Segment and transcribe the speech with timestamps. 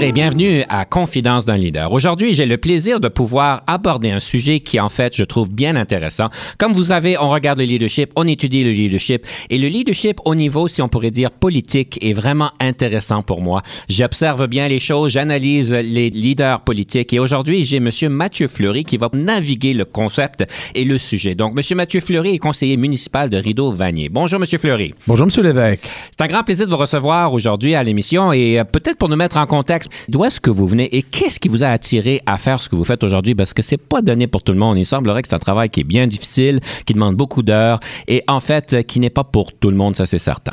[0.00, 1.92] Bonjour et bienvenue à Confidence d'un leader.
[1.92, 5.76] Aujourd'hui, j'ai le plaisir de pouvoir aborder un sujet qui, en fait, je trouve bien
[5.76, 6.30] intéressant.
[6.56, 10.34] Comme vous savez, on regarde le leadership, on étudie le leadership et le leadership au
[10.34, 13.60] niveau, si on pourrait dire, politique est vraiment intéressant pour moi.
[13.90, 18.96] J'observe bien les choses, j'analyse les leaders politiques et aujourd'hui, j'ai Monsieur Mathieu Fleury qui
[18.96, 21.34] va naviguer le concept et le sujet.
[21.34, 24.08] Donc, Monsieur Mathieu Fleury est conseiller municipal de Rideau-Vanier.
[24.08, 24.94] Bonjour, Monsieur Fleury.
[25.06, 25.82] Bonjour, Monsieur Lévesque.
[26.10, 29.16] C'est un grand plaisir de vous recevoir aujourd'hui à l'émission et euh, peut-être pour nous
[29.16, 32.38] mettre en contexte D'où est-ce que vous venez et qu'est-ce qui vous a attiré à
[32.38, 33.34] faire ce que vous faites aujourd'hui?
[33.34, 34.78] Parce que c'est pas donné pour tout le monde.
[34.78, 38.24] Il semblerait que c'est un travail qui est bien difficile, qui demande beaucoup d'heures et
[38.28, 40.52] en fait, qui n'est pas pour tout le monde, ça c'est certain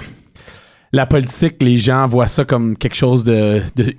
[0.93, 3.23] la politique, les gens voient ça comme quelque chose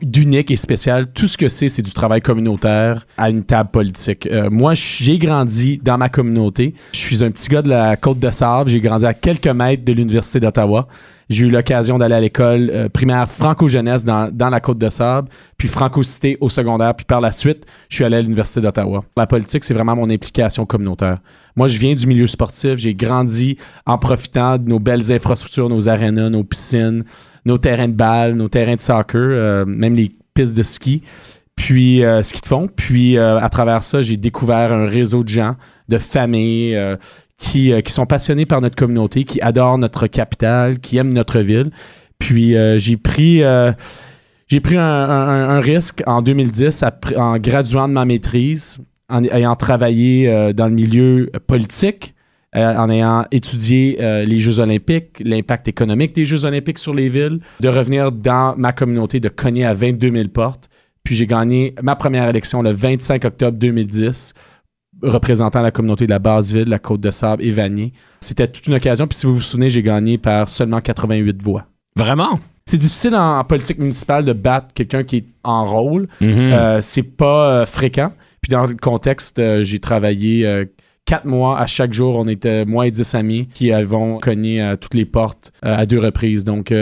[0.03, 1.13] d'unique et spécial.
[1.13, 4.27] Tout ce que c'est, c'est du travail communautaire à une table politique.
[4.27, 6.75] Euh, moi, j'ai grandi dans ma communauté.
[6.93, 8.71] Je suis un petit gars de la côte de Sable.
[8.71, 10.89] J'ai grandi à quelques mètres de l'Université d'Ottawa.
[11.29, 15.29] J'ai eu l'occasion d'aller à l'école euh, primaire franco-jeunesse dans, dans, la côte de Sable,
[15.59, 19.05] puis franco-cité au secondaire, puis par la suite, je suis allé à l'Université d'Ottawa.
[19.17, 21.19] La politique, c'est vraiment mon implication communautaire.
[21.55, 22.77] Moi, je viens du milieu sportif.
[22.77, 27.05] J'ai grandi en profitant de nos belles infrastructures, nos arénas, nos piscines,
[27.45, 31.03] nos terrains de balle, nos terrains de soccer, euh, même les pistes de ski
[31.57, 32.69] puis euh, ski de fond.
[32.75, 35.57] Puis à travers ça, j'ai découvert un réseau de gens,
[35.89, 36.79] de familles
[37.39, 41.41] qui, euh, qui sont passionnés par notre communauté, qui adorent notre capitale, qui aiment notre
[41.41, 41.71] ville.
[42.19, 43.73] Puis euh, j'ai pris, euh,
[44.49, 46.85] j'ai pris un, risque en 2010
[47.17, 48.79] en graduant de ma maîtrise,
[49.09, 52.15] en ayant travaillé dans le milieu politique,
[52.55, 57.69] en ayant étudié les Jeux olympiques, l'impact économique des Jeux olympiques sur les villes, de
[57.69, 60.69] revenir dans ma communauté, de cogner à 22 000 portes.
[61.05, 64.35] Puis j'ai gagné ma première élection le 25 octobre 2010
[65.03, 67.93] représentant la communauté de la Basse-Ville, la Côte-de-Sable et Vanier.
[68.21, 69.07] C'était toute une occasion.
[69.07, 71.67] Puis si vous vous souvenez, j'ai gagné par seulement 88 voix.
[71.97, 72.39] Vraiment?
[72.69, 76.07] C'est difficile en, politique municipale de battre quelqu'un qui est en rôle.
[76.21, 76.31] Mhm.
[76.31, 78.13] Euh, c'est pas euh, fréquent.
[78.43, 80.67] Puis dans le contexte, euh, j'ai travaillé
[81.07, 82.17] quatre mois à chaque jour.
[82.17, 85.99] On était moi et dix amis qui avons cogné à toutes les portes à deux
[85.99, 86.45] reprises.
[86.45, 86.73] Donc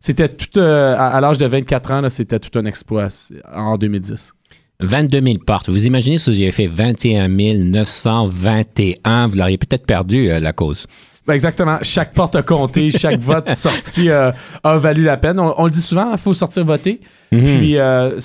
[0.00, 3.06] c'était tout à, l'âge de 24 ans, c'était tout un exploit
[3.54, 4.34] en 2010.
[4.80, 5.68] 22 000 portes.
[5.68, 10.86] Vous imaginez si vous aviez fait 21 921, vous l'auriez peut-être perdu, euh, la cause.
[11.28, 11.78] Exactement.
[11.82, 14.30] Chaque porte a compté, chaque vote sorti euh,
[14.62, 15.40] a valu la peine.
[15.40, 17.00] On, le dit souvent, il faut sortir voter.
[17.32, 17.44] Mhm.
[17.44, 18.20] Puis, euh,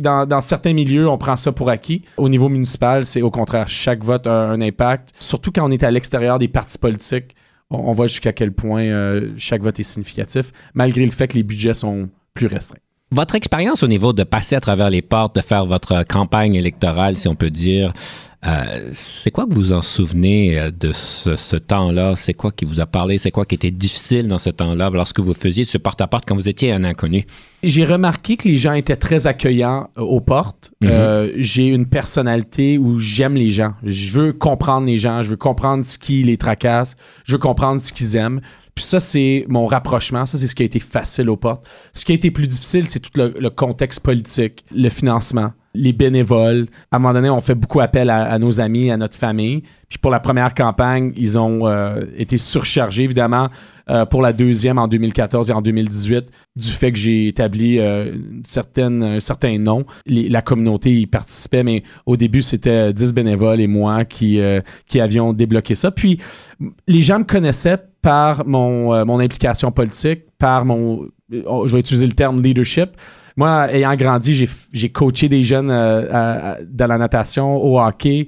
[0.00, 2.02] dans, certains milieux, on prend ça pour acquis.
[2.18, 5.14] Au niveau municipal, c'est au contraire, chaque vote a un impact.
[5.18, 7.34] Surtout quand on est à l'extérieur des partis politiques,
[7.70, 8.84] on voit jusqu'à quel point
[9.38, 12.76] chaque vote est significatif, malgré le fait que les budgets sont plus restreints.
[13.12, 17.18] Votre expérience au niveau de passer à travers les portes, de faire votre campagne électorale,
[17.18, 17.92] si on peut dire,
[18.46, 22.14] euh, c'est quoi que vous en souvenez euh, de ce, temps-là?
[22.16, 23.18] C'est quoi qui vous a parlé?
[23.18, 26.48] C'est quoi qui était difficile dans ce temps-là lorsque vous faisiez ce porte-à-porte quand vous
[26.48, 27.26] étiez un inconnu?
[27.62, 30.72] J'ai remarqué que les gens étaient très accueillants euh, aux portes.
[30.80, 31.32] Mhm.
[31.36, 33.74] j'ai une personnalité où j'aime les gens.
[33.84, 35.20] Je veux comprendre les gens.
[35.20, 36.96] Je veux comprendre ce qui les tracasse.
[37.24, 38.40] Je veux comprendre ce qu'ils aiment.
[38.74, 40.24] Puis ça, c'est mon rapprochement.
[40.24, 41.64] Ça, c'est ce qui a été facile aux portes.
[41.92, 46.68] Ce qui a été plus difficile, c'est tout le, contexte politique, le financement, les bénévoles.
[46.90, 49.62] À un moment donné, on fait beaucoup appel à, nos amis, à notre famille.
[49.88, 53.48] Puis pour la première campagne, ils ont euh, été surchargés, évidemment,
[53.90, 56.26] euh, pour la deuxième en 2014 et en 2018,
[56.56, 59.84] du fait que j'ai établi euh, une certaine, un certain nom.
[60.06, 64.40] la communauté y participait, mais au début, c'était 10 bénévoles et moi qui,
[64.86, 65.90] qui avions débloqué ça.
[65.90, 66.18] Puis
[66.86, 71.80] les gens me connaissaient par mon, euh, mon implication politique, par mon, euh, je vais
[71.80, 72.90] utiliser le terme leadership.
[73.36, 78.26] Moi, ayant grandi, j'ai coaché des jeunes euh, dans la natation, au hockey.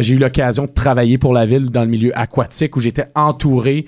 [0.00, 3.86] j'ai eu l'occasion de travailler pour la ville dans le milieu aquatique où j'étais entouré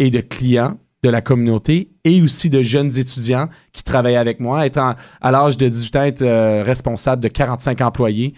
[0.00, 4.66] et de clients de la communauté et aussi de jeunes étudiants qui travaillaient avec moi.
[4.66, 8.34] Étant à l'âge de 18 ans, être responsable de 45 employés,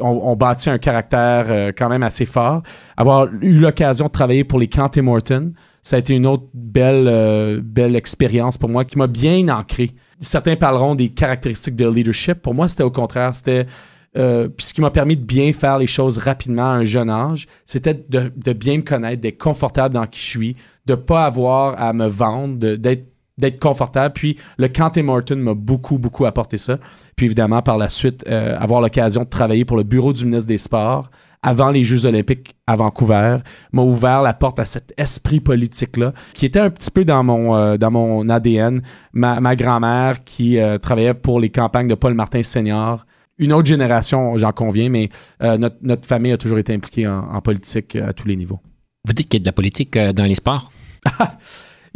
[0.00, 2.62] on, bâtit un caractère euh, quand même assez fort.
[2.96, 5.52] Avoir eu l'occasion de travailler pour les County Morton,
[5.82, 9.92] ça a été une autre belle, euh, belle expérience pour moi qui m'a bien ancré
[10.20, 12.34] Certains parleront des caractéristiques de leadership.
[12.34, 13.34] Pour moi, c'était au contraire.
[13.34, 13.66] C'était
[14.16, 17.10] euh, puis ce qui m'a permis de bien faire les choses rapidement à un jeune
[17.10, 20.56] âge, c'était de, bien me connaître, d'être confortable dans qui je suis,
[20.86, 24.12] de ne pas avoir à me vendre, d'être confortable.
[24.14, 26.78] Puis le Canté Morton m'a beaucoup, beaucoup apporté ça.
[27.16, 30.48] Puis évidemment, par la suite, euh, avoir l'occasion de travailler pour le bureau du ministre
[30.48, 31.10] des Sports
[31.42, 33.36] avant les Jeux olympiques à Vancouver
[33.72, 37.54] m'a ouvert la porte à cet esprit politique-là qui était un petit peu dans mon,
[37.54, 38.80] euh, dans mon ADN.
[39.12, 43.04] Ma, ma grand-mère qui travaillait pour les campagnes de Paul Martin Senior
[43.38, 45.08] une autre génération, j'en conviens, mais
[45.42, 48.60] euh, notre, famille a toujours été impliquée en, politique euh, à tous les niveaux.
[49.06, 50.72] Vous dites qu'il y a de la politique euh, dans les sports?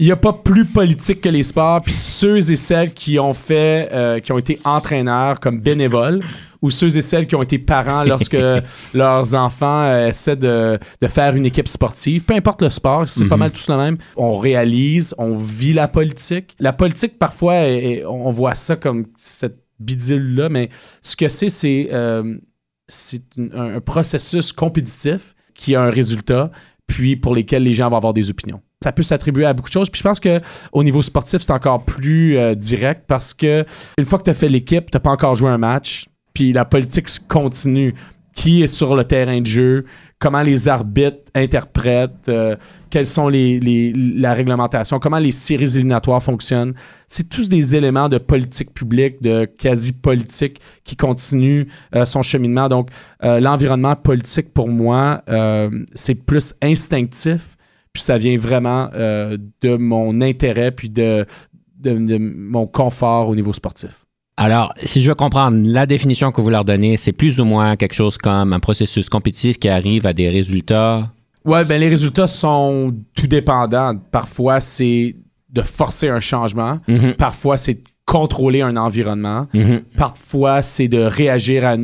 [0.00, 1.82] Il n'y a pas plus politique que les sports.
[1.82, 6.22] Puis ceux et celles qui ont fait, qui ont été entraîneurs comme bénévoles,
[6.62, 8.36] ou ceux et celles qui ont été parents lorsque
[8.94, 13.40] leurs enfants essaient de, faire une équipe sportive, peu importe le sport, c'est pas mhm.
[13.40, 13.98] mal tout le même.
[14.16, 16.54] On réalise, on vit la politique.
[16.60, 17.64] La politique, parfois,
[18.06, 20.70] on voit ça comme cette bidule-là, mais
[21.02, 22.38] ce que c'est, c'est euh,
[23.52, 26.50] un, processus compétitif qui a un résultat,
[26.86, 28.60] puis pour lesquels les gens vont avoir des opinions.
[28.82, 29.90] Ça peut s'attribuer à beaucoup de choses.
[29.90, 33.64] Puis je pense qu'au niveau sportif, c'est encore plus euh, direct parce que
[33.98, 36.64] une fois que tu as fait l'équipe, tu pas encore joué un match, puis la
[36.64, 37.94] politique continue.
[38.34, 39.84] Qui est sur le terrain de jeu?
[40.18, 42.56] Comment les arbitres interprètent, euh,
[42.90, 46.74] quelles sont les, la réglementation, comment les séries éliminatoires fonctionnent.
[47.06, 52.68] C'est tous des éléments de politique publique, de quasi-politique qui continuent euh, son cheminement.
[52.68, 52.90] Donc,
[53.22, 55.22] euh, l'environnement politique, pour moi,
[55.94, 57.56] c'est plus instinctif,
[57.92, 61.26] puis ça vient vraiment de mon intérêt, puis de,
[61.78, 64.07] de mon confort au niveau sportif.
[64.40, 67.74] Alors, si je veux comprendre, la définition que vous leur donnez, c'est plus ou moins
[67.74, 71.10] quelque chose comme un processus compétitif qui arrive à des résultats?
[71.44, 73.96] Oui, ben les résultats sont tout dépendants.
[74.12, 75.16] Parfois, c'est
[75.50, 76.78] de forcer un changement.
[76.86, 77.14] Mhm.
[77.14, 79.48] Parfois, c'est contrôler un environnement.
[79.52, 79.82] Mhm.
[79.96, 81.76] Parfois, c'est de réagir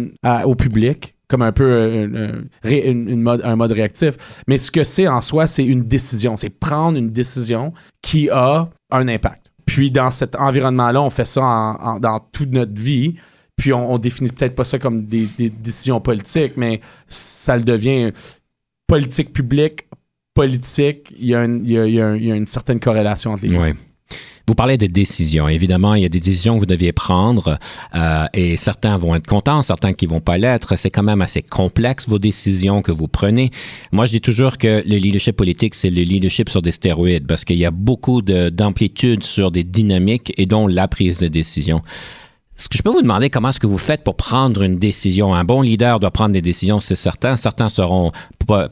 [0.44, 4.14] au public comme un peu euh, un mode réactif.
[4.46, 6.36] Mais ce que c'est en soi, c'est une décision.
[6.36, 9.43] C'est prendre une décision qui a un impact.
[9.66, 11.40] Puis dans cet environnement-là, on fait ça
[12.00, 13.16] dans toute notre vie.
[13.56, 18.12] Puis on, définit peut-être pas ça comme des, décisions politiques, mais ça le devient
[18.86, 19.86] politique publique,
[20.34, 21.14] politique.
[21.16, 23.74] Il y a, une certaine corrélation entre les deux.
[24.46, 25.48] Vous parlez de décisions.
[25.48, 27.58] Évidemment, il y a des décisions que vous deviez prendre
[27.94, 30.76] euh, et certains vont être contents, certains qui vont pas l'être.
[30.76, 33.50] C'est quand même assez complexe vos décisions que vous prenez.
[33.90, 37.46] Moi, je dis toujours que le leadership politique, c'est le leadership sur des stéroïdes parce
[37.46, 41.82] qu'il y a beaucoup d'amplitude sur des dynamiques et dont la prise de décision.
[42.56, 45.34] Est-ce que je peux vous demander comment est-ce que vous faites pour prendre une décision?
[45.34, 47.34] Un bon leader doit prendre des décisions, c'est certain.
[47.36, 48.10] Certains seront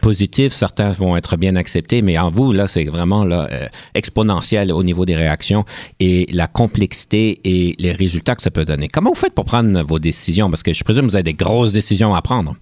[0.00, 4.70] positifs, certains vont être bien acceptés, mais en vous, là, c'est vraiment là, euh, exponentiel
[4.70, 5.64] au niveau des réactions
[5.98, 8.86] et la complexité et les résultats que ça peut donner.
[8.86, 10.48] Comment vous faites pour prendre vos décisions?
[10.48, 12.54] Parce que je présume que vous avez des grosses décisions à prendre.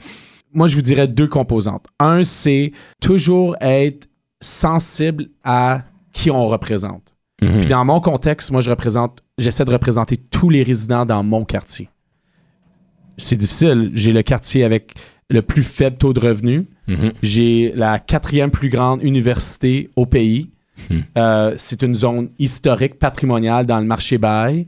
[0.54, 1.86] Moi, je vous dirais deux composantes.
[1.98, 4.08] Un, c'est toujours être
[4.40, 5.82] sensible à
[6.14, 7.14] qui on représente.
[7.42, 7.66] Mhm.
[7.66, 11.88] dans mon contexte, moi, je représente, j'essaie de représenter tous les résidents dans mon quartier.
[13.16, 13.90] C'est difficile.
[13.94, 14.94] J'ai le quartier avec
[15.28, 16.64] le plus faible taux de revenus.
[16.88, 17.12] Mhm.
[17.22, 20.50] J'ai la quatrième plus grande université au pays.
[20.90, 21.04] Mhm.
[21.18, 24.66] Euh, c'est une zone historique, patrimoniale dans le marché bail.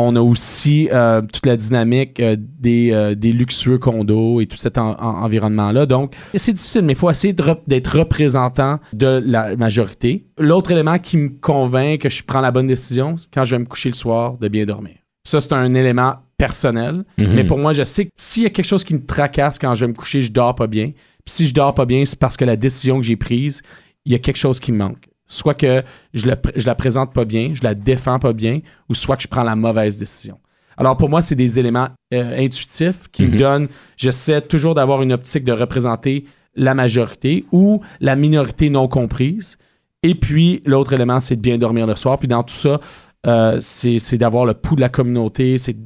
[0.00, 4.78] On a aussi euh, toute la dynamique euh, des, des, luxueux condos et tout cet
[4.78, 5.86] environnement-là.
[5.86, 7.34] Donc, c'est difficile, mais il faut essayer
[7.66, 10.26] d'être représentant de la majorité.
[10.38, 13.66] L'autre élément qui me convainc que je prends la bonne décision, quand je vais me
[13.66, 14.94] coucher le soir, de bien dormir.
[15.24, 17.04] Ça, c'est un élément personnel.
[17.18, 17.34] Mhm.
[17.34, 19.74] Mais pour moi, je sais que s'il y a quelque chose qui me tracasse quand
[19.74, 20.92] je vais me coucher, je dors pas bien.
[21.24, 23.62] Puis si je dors pas bien, c'est parce que la décision que j'ai prise,
[24.06, 25.09] il y a quelque chose qui me manque.
[25.32, 25.82] Soit que
[26.12, 29.22] je, le, je la présente pas bien, je la défends pas bien, ou soit que
[29.22, 30.38] je prends la mauvaise décision.
[30.76, 33.36] Alors pour moi, c'est des éléments euh, intuitifs qui me Mhm.
[33.38, 36.24] donnent, j'essaie toujours d'avoir une optique de représenter
[36.56, 39.56] la majorité ou la minorité non comprise.
[40.02, 42.18] Et puis l'autre élément, c'est de bien dormir le soir.
[42.18, 42.80] Puis dans tout ça,
[43.26, 45.76] euh, c'est c'est d'avoir le pouls de la communauté, c'est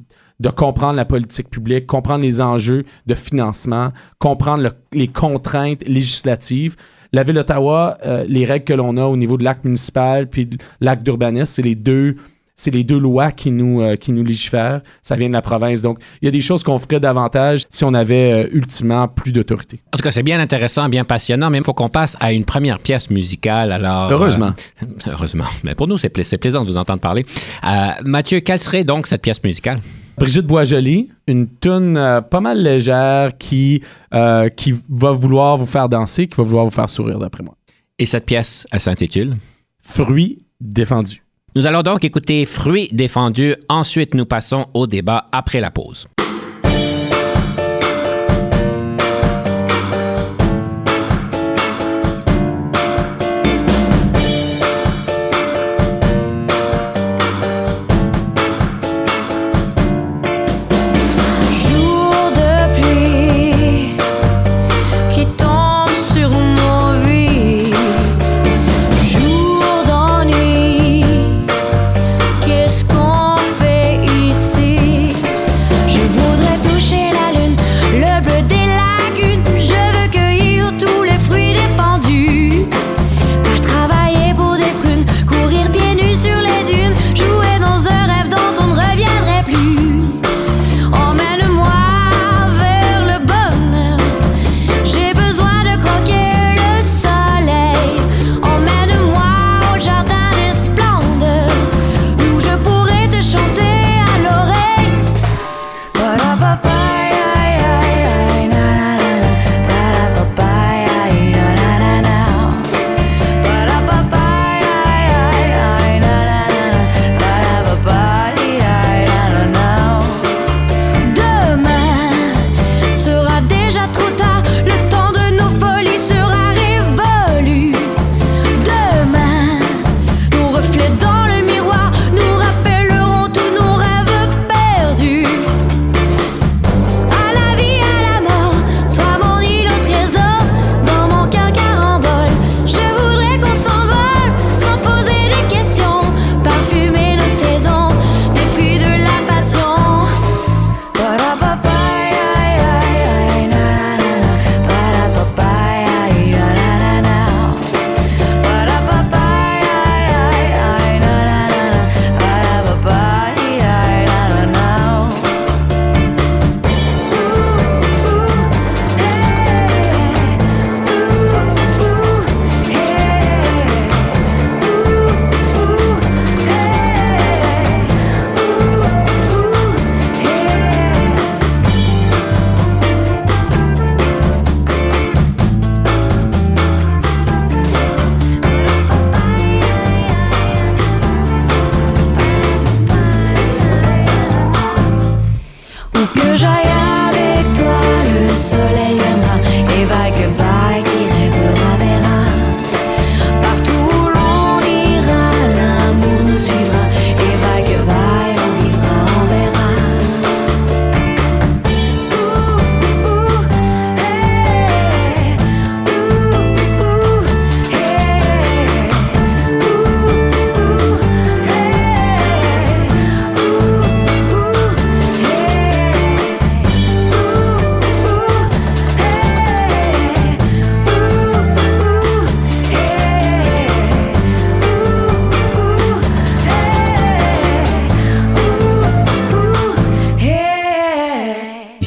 [0.41, 6.77] de comprendre la politique publique, comprendre les enjeux de financement, comprendre le- les contraintes législatives.
[7.15, 10.47] La Ville d'Ottawa, euh, les règles que l'on a au niveau de l'acte municipal puis
[10.47, 12.17] de l'acte d'urbanisme, c'est les deux
[12.57, 14.81] c'est les deux lois qui nous, euh, qui nous légifèrent.
[15.03, 15.83] Ça vient de la province.
[15.83, 19.33] Donc, il y a des choses qu'on ferait davantage si on avait euh, ultimement plus
[19.33, 19.81] d'autorité.
[19.93, 22.45] En tout cas, c'est bien intéressant, bien passionnant, mais il faut qu'on passe à une
[22.45, 23.73] première pièce musicale.
[23.73, 24.53] Alors, Heureusement.
[24.85, 25.47] euh, heureusement.
[25.65, 27.27] Mais pour nous, c'est pla- c'est plaisant de vous entendre parler.
[28.05, 29.81] Mathieu, quelle serait donc cette pièce musicale?
[30.17, 35.89] Brigitte Boisjoli, une tune euh, pas mal légère qui, euh, qui va vouloir vous faire
[35.89, 37.57] danser, qui va vouloir vous faire sourire, d'après moi.
[37.99, 39.37] Et cette pièce, elle s'intitule?
[39.83, 41.23] Fruits défendus.
[41.57, 43.55] Nous allons donc écouter Fruits défendus.
[43.69, 46.07] Ensuite, nous passons au débat après la pause.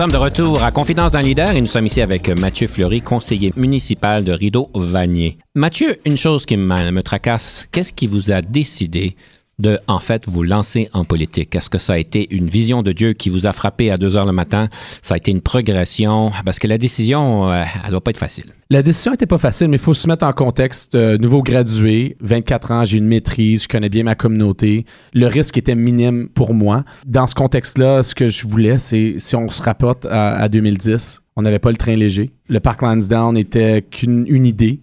[0.00, 3.52] sommes de retour à Confidence d'un leader et nous sommes ici avec Mathieu Fleury, conseiller
[3.56, 5.36] municipal de Rideau-Vanier.
[5.54, 9.14] Mathieu, une chose qui me, me tracasse, qu'est-ce qui vous a décidé
[9.60, 11.54] de, en fait, vous lancer en politique?
[11.54, 14.16] Est-ce que ça a été une vision de Dieu qui vous a frappé à 2
[14.16, 14.68] heures le matin?
[15.02, 16.30] Ça a été une progression?
[16.44, 18.52] Parce que la décision, euh, elle doit pas être facile.
[18.72, 20.94] La décision n'était pas facile, mais il faut se mettre en contexte.
[20.94, 24.86] Euh, nouveau gradué, 24 ans, j'ai une maîtrise, je connais bien ma communauté.
[25.12, 26.84] Le risque était minime pour moi.
[27.06, 31.20] Dans ce contexte-là, ce que je voulais, c'est si on se rapporte à, à 2010,
[31.40, 32.30] on n'avait pas le train léger.
[32.48, 34.80] Le parc Lansdowne n'était qu'une une idée.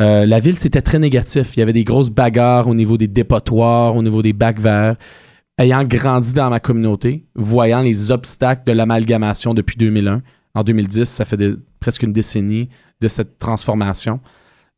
[0.00, 1.56] Euh, la ville, c'était très négatif.
[1.56, 4.96] Il y avait des grosses bagarres au niveau des dépotoirs, au niveau des bacs verts.
[5.58, 10.22] Ayant grandi dans ma communauté, voyant les obstacles de l'amalgamation depuis 2001,
[10.54, 12.68] en 2010, ça fait de- presque une décennie
[13.00, 14.18] de cette transformation.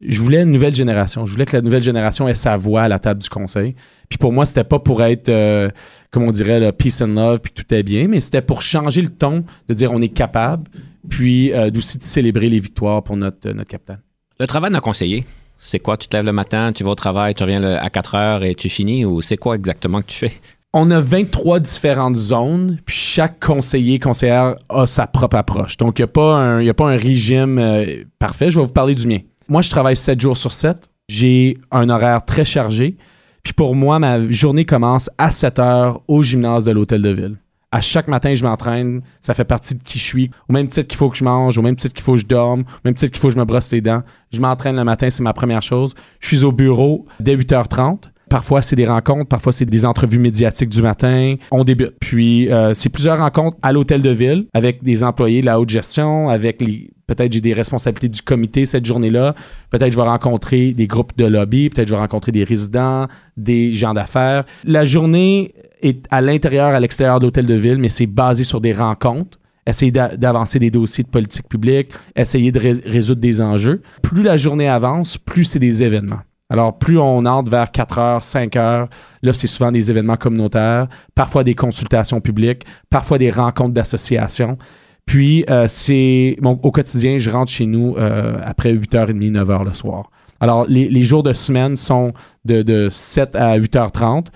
[0.07, 1.25] Je voulais une nouvelle génération.
[1.25, 3.75] Je voulais que la nouvelle génération ait sa voix à la table du conseil.
[4.11, 5.71] Puis pour moi, c'était pas pour être, euh,
[6.11, 9.09] comme on dirait, peace and love, puis tout est bien, mais c'était pour changer le
[9.09, 10.69] ton, de dire on est capable,
[11.09, 14.01] puis euh, aussi de célébrer les victoires pour notre, notre capitaine.
[14.41, 15.25] Le travail d'un conseiller,
[15.59, 15.97] c'est quoi?
[15.97, 18.45] Tu te lèves le matin, tu vas au travail, tu reviens le- à 4 heures
[18.45, 20.33] et tu finis ou c'est quoi exactement que tu fais?
[20.77, 25.77] on a 23 différentes zones, puis chaque conseiller, conseillère a sa propre approche.
[25.77, 28.51] Donc, il n'y a, pas un- y a pas un régime euh, parfait.
[28.51, 29.19] Je vais vous parler du mien.
[29.49, 30.89] Moi, je travaille 7 jours sur 7.
[31.09, 32.97] J'ai un horaire très chargé.
[33.45, 37.37] Puis pour moi, ma journée commence à 7 heures au gymnase de l'Hôtel de Ville.
[37.75, 39.01] À chaque matin, je m'entraîne.
[39.21, 40.31] Ça fait partie de qui je suis.
[40.49, 42.27] Au même titre qu'il faut que je mange, au même titre qu'il faut que je
[42.27, 44.05] dorme, au même titre qu'il faut que je me brosse les dents.
[44.31, 45.93] Je m'entraîne le matin, c'est ma première chose.
[46.21, 48.11] Je suis au bureau dès 8h30.
[48.31, 51.35] Parfois, c'est des rencontres, parfois, c'est des entrevues médiatiques du matin.
[51.51, 51.95] On débute.
[51.99, 55.71] Puis, euh, c'est plusieurs rencontres à l'hôtel de ville avec des employés de la haute
[55.71, 56.91] gestion, avec les.
[57.09, 59.35] Peut-être j'ai des responsabilités du comité cette journée-là.
[59.71, 61.71] Peut-être je vais rencontrer des groupes de lobby.
[61.71, 64.45] Peut-être je vais rencontrer des résidents, des gens d'affaires.
[64.65, 65.53] La journée
[65.85, 69.39] est à l'intérieur, à l'extérieur de l'hôtel de ville, mais c'est basé sur des rencontres
[69.67, 73.81] essayer d'a- d'avancer des dossiers de politique publique, essayer de ré- résoudre des enjeux.
[74.03, 76.19] Plus la journée avance, plus c'est des événements.
[76.51, 78.89] Alors, plus on entre vers 4 heures, 5 heures,
[79.23, 84.59] là, c'est souvent des événements communautaires, parfois des consultations publiques, parfois des rencontres d'associations.
[85.07, 89.73] Puis, euh, c'est bon, au quotidien, je rentre chez nous euh, après 8h30, 9h le
[89.73, 90.11] soir.
[90.41, 92.13] Alors, les, les jours de semaine sont
[92.45, 94.27] de, de 7 à 8h30.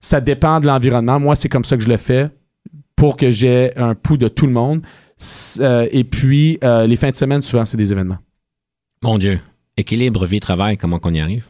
[0.00, 1.18] Ça dépend de l'environnement.
[1.18, 2.30] Moi, c'est comme ça que je le fais
[2.96, 4.82] pour que j'ai un pouls de tout le monde.
[5.60, 8.18] Euh, et puis, euh, les fins de semaine, souvent, c'est des événements.
[9.02, 9.40] Mon Dieu.
[9.76, 11.46] Équilibre vie-travail, comment qu'on y arrive?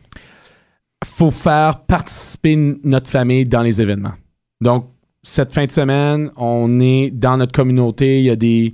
[1.05, 4.15] faut faire participer notre famille dans les événements.
[4.61, 4.91] Donc,
[5.23, 8.19] cette fin de semaine, on est dans notre communauté.
[8.21, 8.73] Il y a des,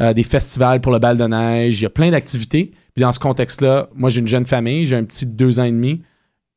[0.00, 1.80] euh, des festivals pour le bal de neige.
[1.80, 2.72] Il y a plein d'activités.
[2.94, 4.86] Puis dans ce contexte-là, moi, j'ai une jeune famille.
[4.86, 6.02] J'ai un petit de deux ans et demi.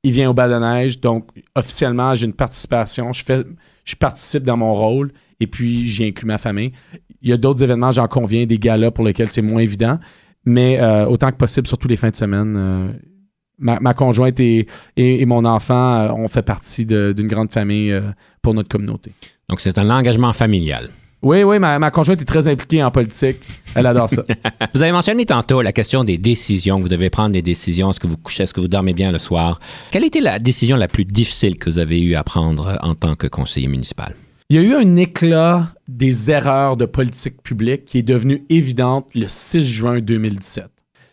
[0.03, 0.99] Il vient au bal de neige.
[0.99, 3.11] Donc, officiellement, j'ai une participation.
[3.11, 3.43] Je, fais,
[3.83, 5.11] je participe dans mon rôle.
[5.39, 6.71] Et puis, j'y inclus ma famille.
[7.21, 9.99] Il y a d'autres événements, j'en conviens, des galas pour lesquels c'est moins évident.
[10.45, 12.91] Mais euh, autant que possible, surtout les fins de semaine, euh,
[13.59, 18.01] ma, conjointe et, et, mon enfant, euh, on fait partie d'une grande famille euh,
[18.41, 19.11] pour notre communauté.
[19.49, 20.89] Donc, c'est un engagement familial.
[21.21, 23.37] Oui, oui, ma, ma conjointe est très impliquée en politique.
[23.75, 24.23] Elle adore ça.
[24.73, 26.79] Vous avez mentionné tantôt la question des décisions.
[26.79, 27.89] Vous devez prendre des décisions.
[27.89, 29.59] Est-ce que vous couchez, est-ce que vous dormez bien le soir?
[29.91, 33.15] Quelle était la décision la plus difficile que vous avez eu à prendre en tant
[33.15, 34.15] que conseiller municipal?
[34.49, 39.07] Il y a eu un éclat des erreurs de politique publique qui est devenu évidente
[39.13, 40.65] le 6 juin 2017.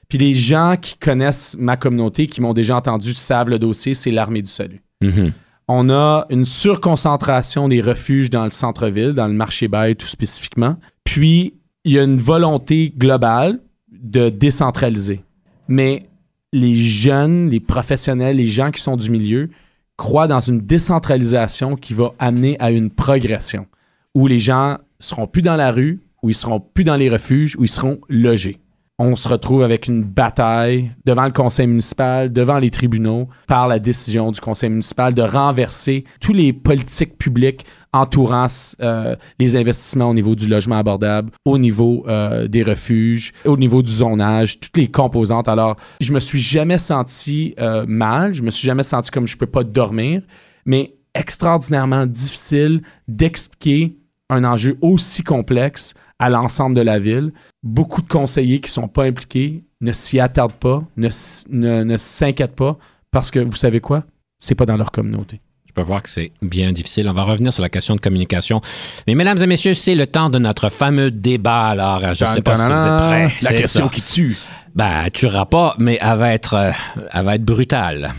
[0.08, 4.10] Puis les gens qui connaissent ma communauté, qui m'ont déjà entendu, savent le dossier, c'est
[4.12, 4.80] l'armée du salut.
[5.02, 5.32] Mhm.
[5.68, 10.76] On a une surconcentration des refuges dans le centre-ville, dans le marché bail tout spécifiquement.
[11.04, 15.22] Puis, il y a une volonté globale de décentraliser.
[15.66, 16.08] Mais
[16.52, 19.50] les jeunes, les professionnels, les gens qui sont du milieu
[19.96, 23.66] croient dans une décentralisation qui va amener à une progression
[24.14, 27.56] où les gens seront plus dans la rue, où ils seront plus dans les refuges,
[27.56, 28.60] où ils seront logés
[28.98, 33.78] on se retrouve avec une bataille devant le conseil municipal, devant les tribunaux, par la
[33.78, 38.46] décision du conseil municipal de renverser tous les politiques publiques entourant
[38.80, 43.82] euh, les investissements au niveau du logement abordable, au niveau euh, des refuges, au niveau
[43.82, 45.48] du zonage, toutes les composantes.
[45.48, 49.36] Alors, je me suis jamais senti euh, mal, je me suis jamais senti comme je
[49.36, 50.22] peux pas dormir,
[50.64, 53.96] mais extraordinairement difficile d'expliquer
[54.30, 57.32] un enjeu aussi complexe à l'ensemble de la ville.
[57.62, 61.08] Beaucoup de conseillers qui ne sont pas impliqués ne s'y attardent pas, ne,
[61.50, 62.78] ne, ne s'inquiètent pas,
[63.10, 64.04] parce que vous savez quoi?
[64.38, 65.40] C'est pas dans leur communauté.
[65.66, 67.08] Je peux voir que c'est bien difficile.
[67.08, 68.60] On va revenir sur la question de communication.
[69.06, 71.66] Mais mesdames et messieurs, c'est le temps de notre fameux débat.
[71.66, 73.32] Alors, je ne sais pas si vous êtes prêts.
[73.42, 73.92] La question ça.
[73.92, 74.36] qui tue.
[74.74, 76.70] Ben, elle tuera pas, mais elle va être, euh,
[77.12, 78.12] elle va être brutale.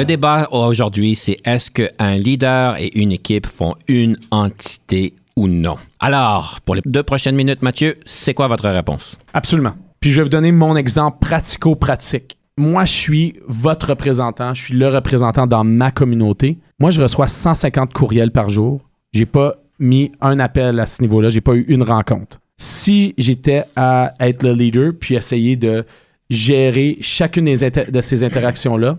[0.00, 5.76] Le débat aujourd'hui, c'est est-ce qu'un leader et une équipe font une entité ou non?
[5.98, 9.18] Alors, pour les deux prochaines minutes, Mathieu, c'est quoi votre réponse?
[9.34, 9.74] Absolument.
[10.00, 12.38] Puis je vais vous donner mon exemple pratico-pratique.
[12.56, 16.56] Moi, je suis votre représentant, je suis le représentant dans ma communauté.
[16.78, 18.80] Moi, je reçois 150 courriels par jour.
[19.12, 22.40] J'ai pas mis un appel à ce niveau-là, j'ai pas eu une rencontre.
[22.56, 25.84] Si j'étais à être le leader puis essayer de
[26.30, 28.96] gérer chacune des de ces interactions-là,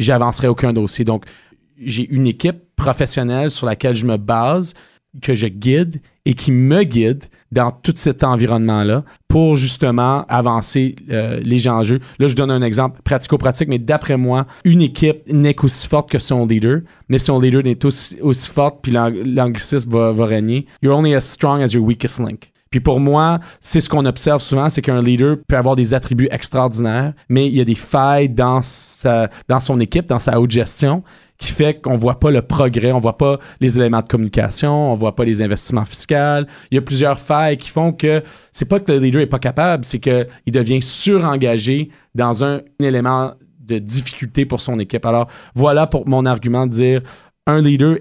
[0.00, 1.04] j'avancerais aucun dossier.
[1.04, 1.24] Donc,
[1.78, 4.74] j'ai une équipe professionnelle sur laquelle je me base,
[5.22, 11.40] que je guide et qui me guide dans tout cet environnement-là pour justement avancer euh,
[11.42, 11.98] les enjeux.
[12.20, 16.18] Là, je donne un exemple pratico-pratique, mais d'après moi, une équipe n'est qu'aussi forte que
[16.20, 20.66] son leader, mais son leader n'est aussi, aussi forte, puis l'ang- l'anglicisme va régner.
[20.80, 22.49] You're only as strong as your weakest link.
[22.70, 26.28] Puis pour moi, c'est ce qu'on observe souvent, c'est qu'un leader peut avoir des attributs
[26.30, 30.52] extraordinaires, mais il y a des failles dans, sa, dans son équipe, dans sa haute
[30.52, 31.02] gestion,
[31.36, 34.94] qui fait qu'on voit pas le progrès, on voit pas les éléments de communication, on
[34.94, 36.46] voit pas les investissements fiscaux.
[36.70, 39.40] Il y a plusieurs failles qui font que c'est pas que le leader est pas
[39.40, 45.04] capable, c'est qu'il devient surengagé dans un élément de difficulté pour son équipe.
[45.06, 47.02] Alors voilà pour mon argument de dire
[47.46, 47.96] un leader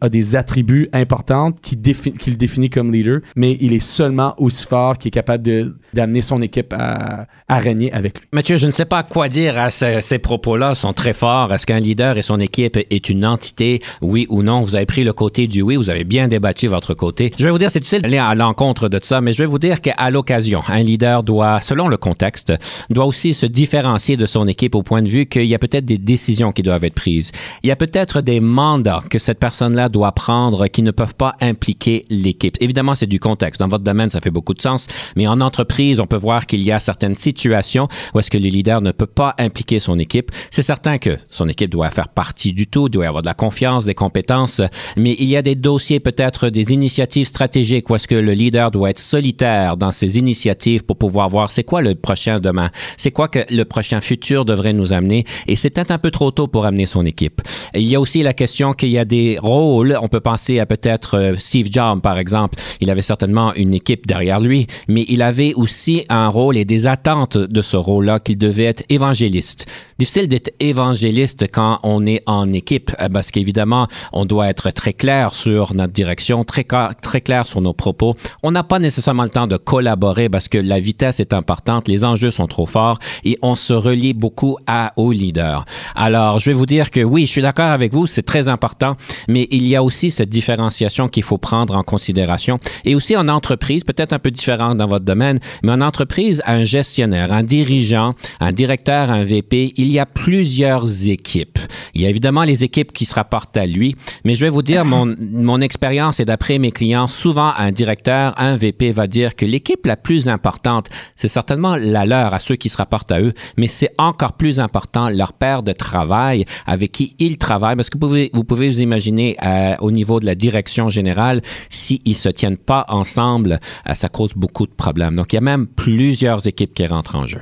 [0.00, 4.66] a des attributs importants qui, qui le définit comme leader, mais il est seulement aussi
[4.66, 8.26] fort qu'il est capable d'amener son équipe à, à régner avec lui.
[8.32, 11.52] Mathieu, je ne sais pas quoi dire à ce- ces propos-là, sont très forts.
[11.52, 14.60] Est-ce qu'un leader et son équipe est une entité, oui ou non?
[14.62, 17.32] Vous avez pris le côté du oui, vous avez bien débattu votre côté.
[17.38, 19.58] Je vais vous dire, c'est difficile d'aller à l'encontre de ça, mais je vais vous
[19.58, 22.52] dire qu'à l'occasion, un leader doit, selon le contexte,
[22.90, 25.84] doit aussi se différencier de son équipe au point de vue qu'il y a peut-être
[25.86, 27.32] des décisions qui doivent être prises.
[27.62, 31.34] Il y a peut-être des mandats que cette personne-là doit prendre qui ne peuvent pas
[31.40, 32.56] impliquer l'équipe.
[32.60, 33.60] Évidemment, c'est du contexte.
[33.60, 36.62] Dans votre domaine, ça fait beaucoup de sens, mais en entreprise, on peut voir qu'il
[36.62, 40.30] y a certaines situations où est-ce que le leader ne peut pas impliquer son équipe.
[40.50, 43.84] C'est certain que son équipe doit faire partie du tout, doit avoir de la confiance,
[43.84, 44.60] des compétences,
[44.96, 48.70] mais il y a des dossiers, peut-être des initiatives stratégiques où est-ce que le leader
[48.70, 53.10] doit être solitaire dans ses initiatives pour pouvoir voir c'est quoi le prochain demain, c'est
[53.10, 56.46] quoi que le prochain futur devrait nous amener, et c'est peut-être un peu trop tôt
[56.46, 57.42] pour amener son équipe.
[57.74, 60.66] Il y a aussi la question qu'il y a des rôles, on peut penser à
[60.66, 65.22] peut-être euh, Steve Jobs, par exemple, il avait certainement une équipe derrière lui, mais il
[65.22, 69.66] avait aussi un rôle et des attentes de ce rôle-là qu'il devait être évangéliste.
[70.00, 74.94] Difficile d'être évangéliste quand on est en équipe, euh, parce qu'évidemment, on doit être très
[74.94, 76.66] clair sur notre direction, très,
[77.02, 78.16] très clair sur nos propos.
[78.42, 82.02] On n'a pas nécessairement le temps de collaborer parce que la vitesse est importante, les
[82.02, 85.66] enjeux sont trop forts et on se relie beaucoup à, au leader.
[85.94, 88.96] Alors, je vais vous dire que oui, je suis d'accord avec vous, c'est très important,
[89.28, 92.58] mais il y a aussi cette différenciation qu'il faut prendre en considération.
[92.86, 96.64] Et aussi en entreprise, peut-être un peu différent dans votre domaine, mais en entreprise, un
[96.64, 101.58] gestionnaire, un dirigeant, un directeur, un VP, y a plusieurs équipes.
[101.94, 104.62] Il y a évidemment les équipes qui se rapportent à lui, mais je vais vous
[104.62, 109.34] dire, mon, mon expérience et d'après mes clients, souvent un directeur, un VP va dire
[109.34, 113.20] que l'équipe la plus importante, c'est certainement la leur, à ceux qui se rapportent à
[113.20, 117.90] eux, mais c'est encore plus important leur paire de travail avec qui ils travaillent, parce
[117.90, 122.00] que vous pouvez vous, pouvez vous imaginer euh, au niveau de la direction générale, s'ils
[122.06, 125.16] ne se tiennent pas ensemble, euh, ça cause beaucoup de problèmes.
[125.16, 127.40] Donc, il y a même plusieurs équipes qui rentrent en jeu.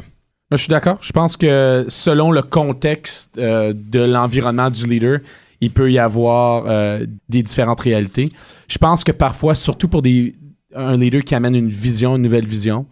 [0.50, 0.98] Je suis d'accord.
[1.00, 5.18] Je pense que selon le contexte euh, de l'environnement du leader,
[5.60, 8.32] il peut y avoir euh, des différentes réalités.
[8.68, 10.02] Je pense que parfois, surtout pour
[10.74, 12.86] un leader qui amène une vision, une nouvelle vision,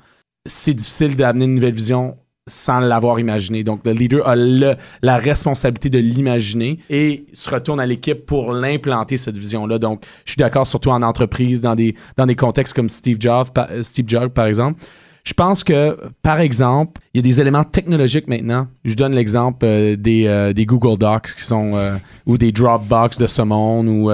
[0.45, 2.17] c'est difficile d'amener une nouvelle vision
[2.49, 3.65] sans l'avoir imaginé.
[3.65, 9.17] Donc, le leader a la responsabilité de l'imaginer et se retourne à l'équipe pour l'implanter,
[9.17, 9.79] cette vision-là.
[9.79, 13.49] Donc, je suis d'accord, surtout en entreprise, dans des, dans des contextes comme Steve Jobs,
[13.59, 14.81] euh, Steve Jobs, par exemple.
[15.27, 18.69] Je pense que, par exemple, il y a des éléments technologiques maintenant.
[18.85, 23.19] Je donne l'exemple euh, des, euh, des Google Docs qui sont euh, ou des Dropbox
[23.19, 24.09] de ce monde ou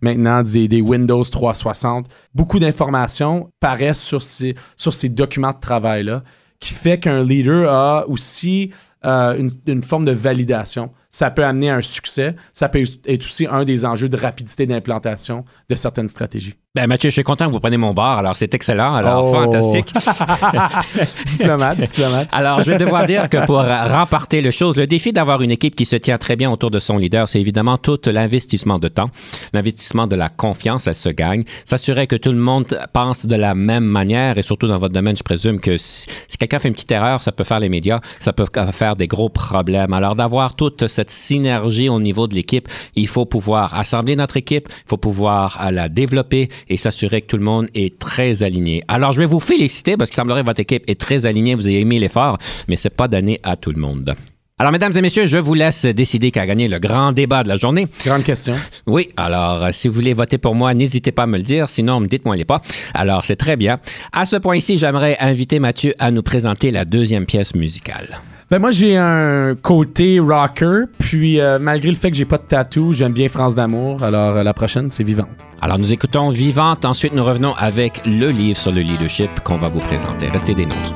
[0.00, 2.06] maintenant des, Windows 360.
[2.32, 6.22] Beaucoup d'informations paraissent sur ces, sur ces documents de travail-là
[6.60, 8.70] qui fait qu'un leader a aussi
[9.02, 10.92] une forme de validation.
[11.14, 12.34] Ça peut amener à un succès.
[12.54, 16.54] Ça peut être aussi un des enjeux de rapidité d'implantation de certaines stratégies.
[16.74, 18.16] Ben, Mathieu, je suis content que vous preniez mon bar.
[18.18, 18.94] Alors, c'est excellent.
[18.94, 19.34] Alors, Oh.
[19.34, 19.92] fantastique.
[21.26, 22.28] diplomate, diplomate.
[22.32, 25.76] Alors, je vais devoir dire que pour remporter le chose, le défi d'avoir une équipe
[25.76, 29.10] qui se tient très bien autour de son leader, c'est évidemment tout l'investissement de temps,
[29.52, 31.44] l'investissement de la confiance, elle se gagne.
[31.66, 35.16] S'assurer que tout le monde pense de la même manière et surtout dans votre domaine,
[35.16, 38.00] je présume que si, si quelqu'un fait une petite erreur, ça peut faire les médias,
[38.18, 39.92] ça peut faire des gros problèmes.
[39.92, 44.68] Alors, d'avoir toute cette synergie au niveau de l'équipe, il faut pouvoir assembler notre équipe,
[44.70, 48.82] il faut pouvoir euh, la développer et s'assurer que tout le monde est très aligné.
[48.88, 51.66] Alors, je vais vous féliciter parce qu'il semblerait que votre équipe est très alignée, vous
[51.66, 52.38] avez aimé l'effort,
[52.68, 54.14] mais c'est pas donné à tout le monde.
[54.62, 57.48] Alors, mesdames et messieurs, je vous laisse décider qui a gagné le grand débat de
[57.48, 57.88] la journée.
[58.04, 58.54] Grande question.
[58.86, 61.68] Oui, alors, euh, si vous voulez voter pour moi, n'hésitez pas à me le dire,
[61.68, 62.62] sinon, dites-moi les pas.
[62.94, 63.80] Alors, c'est très bien.
[64.12, 68.20] À ce point-ci, j'aimerais inviter Mathieu à nous présenter la deuxième pièce musicale.
[68.52, 72.42] Ben moi, j'ai un côté rocker, puis euh, malgré le fait que j'ai pas de
[72.42, 74.02] tatou, j'aime bien France d'amour.
[74.02, 75.30] Alors, euh, la prochaine, c'est Vivante.
[75.62, 76.84] Alors, nous écoutons Vivante.
[76.84, 80.28] Ensuite, nous revenons avec le livre sur le leadership qu'on va vous présenter.
[80.28, 80.94] Restez des nôtres.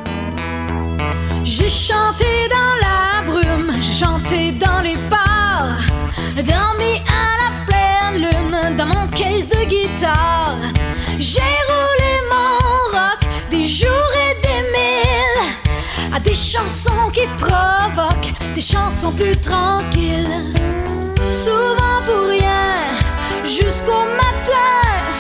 [1.45, 5.81] J'ai chanté dans la brume, j'ai chanté dans les bars,
[6.37, 10.59] dormi à la pleine lune dans mon case de guitare.
[11.19, 11.86] J'ai roulé
[16.37, 20.53] chansons qui provoquent des chansons plus tranquilles.
[21.45, 22.69] Souvent pour rien,
[23.45, 25.16] jusqu'au matin.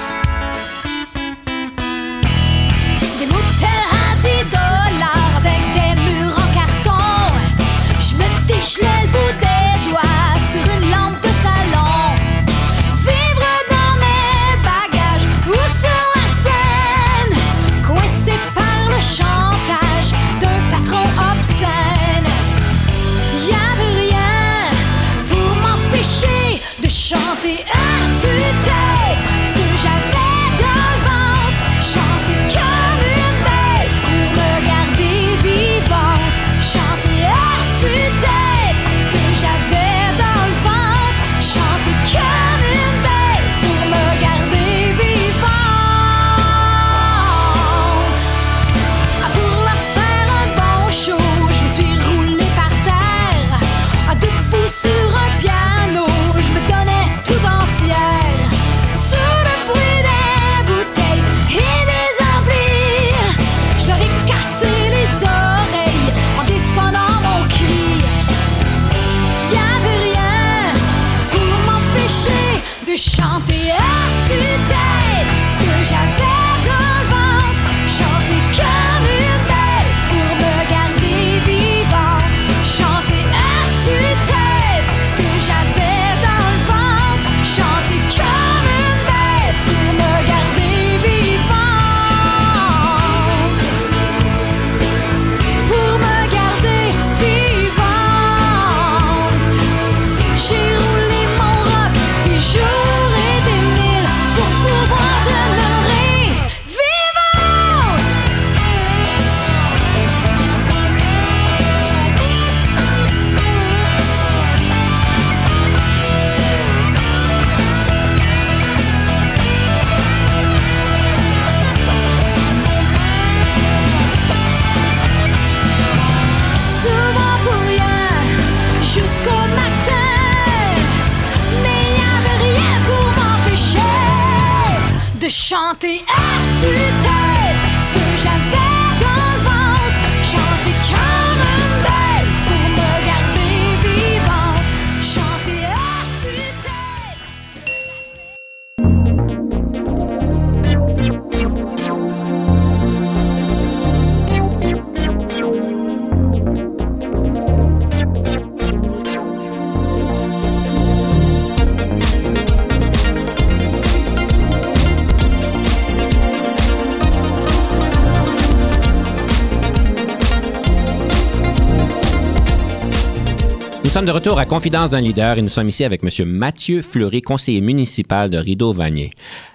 [174.07, 176.29] Sommes de retour à Confidence d'un leader et nous sommes ici avec M.
[176.29, 179.11] Mathieu Fleury, conseiller municipal de Rideau-Vanier.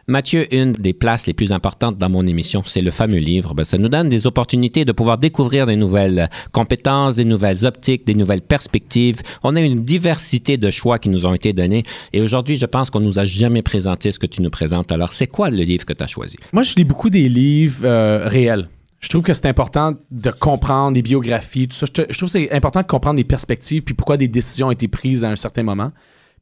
[0.08, 3.54] Mathieu, une des places les plus importantes dans mon émission, c'est le fameux livre.
[3.54, 8.06] Ben, ça nous donne des opportunités de pouvoir découvrir des nouvelles compétences, des nouvelles optiques,
[8.06, 9.22] des nouvelles perspectives.
[9.44, 12.90] On a une diversité de choix qui nous ont été donnés et aujourd'hui, je pense
[12.90, 14.92] qu'on nous a jamais présenté ce que tu nous présentes.
[14.92, 16.36] Alors, c'est quoi le livre que tu as choisi?
[16.52, 18.68] Moi, je lis beaucoup des livres euh, réels.
[19.02, 21.88] Je trouve que c'est important de comprendre des biographies, tout ça.
[21.88, 24.88] Je, trouve que c'est important de comprendre des perspectives puis pourquoi des décisions ont été
[24.88, 25.92] prises à un certain moment.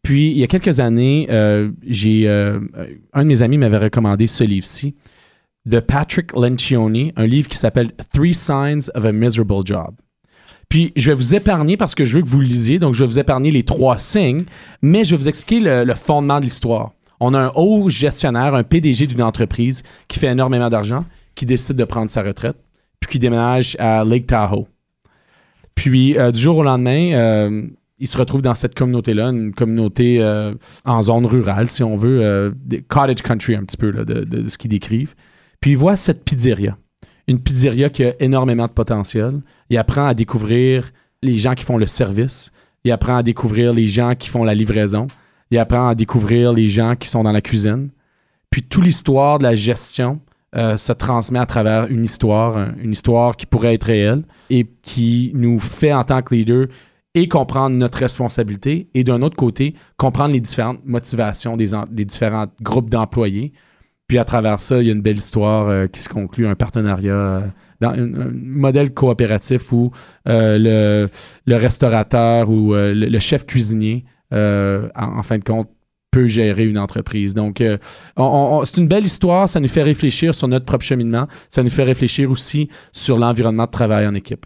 [0.04, 2.60] Puis, il y a quelques années, euh, j'ai euh,
[3.13, 4.95] un de mes amis m'avait recommandé ce livre-ci
[5.65, 9.95] de Patrick Lencioni, un livre qui s'appelle Three Signs of a Miserable Job.
[10.67, 13.04] Puis, je vais vous épargner parce que je veux que vous le lisiez, donc je
[13.04, 14.43] vais vous épargner les trois signes,
[14.82, 16.91] mais je vais vous expliquer le, le fondement de l'histoire.
[17.19, 21.06] On a un haut gestionnaire, un PDG d'une entreprise qui fait énormément d'argent,
[21.39, 22.58] qui décide de prendre sa retraite,
[22.99, 24.67] puis qui déménage à Lake Tahoe.
[25.73, 27.67] Puis, euh, du jour au lendemain, euh,
[27.99, 30.54] il se retrouve dans cette communauté-là, une communauté euh,
[30.86, 34.58] en zone rurale, si on veut, des cottage country un petit peu de- de ce
[34.58, 35.15] qu'ils décrivent.
[35.62, 36.78] Puis il voit cette pizzeria,
[37.28, 39.41] une pizzeria qui a énormément de potentiel.
[39.69, 42.52] Il apprend à découvrir les gens qui font le service.
[42.84, 45.08] Il apprend à découvrir les gens qui font la livraison.
[45.52, 47.89] Il apprend à découvrir les gens qui sont dans la cuisine.
[48.49, 50.19] Puis toute l'histoire de la gestion
[50.55, 54.65] euh, se transmet à travers une histoire, un- une histoire qui pourrait être réelle et
[54.81, 56.65] qui nous fait en tant que leader
[57.13, 62.05] et comprendre notre responsabilité et d'un autre côté, comprendre les différentes motivations des, en- des
[62.05, 63.53] différents groupes d'employés.
[64.07, 66.55] Puis à travers ça, il y a une belle histoire euh, qui se conclut, un
[66.55, 67.41] partenariat, euh,
[67.79, 69.91] dans un, modèle coopératif où
[70.25, 71.07] le,
[71.47, 75.69] restaurateur ou le, chef cuisinier, en fin de compte,
[76.19, 77.34] peut gérer une entreprise.
[77.34, 77.77] Donc, euh,
[78.65, 81.84] c'est une belle histoire, ça nous fait réfléchir sur notre propre cheminement, ça nous fait
[81.84, 84.45] réfléchir aussi sur l'environnement de travail en équipe.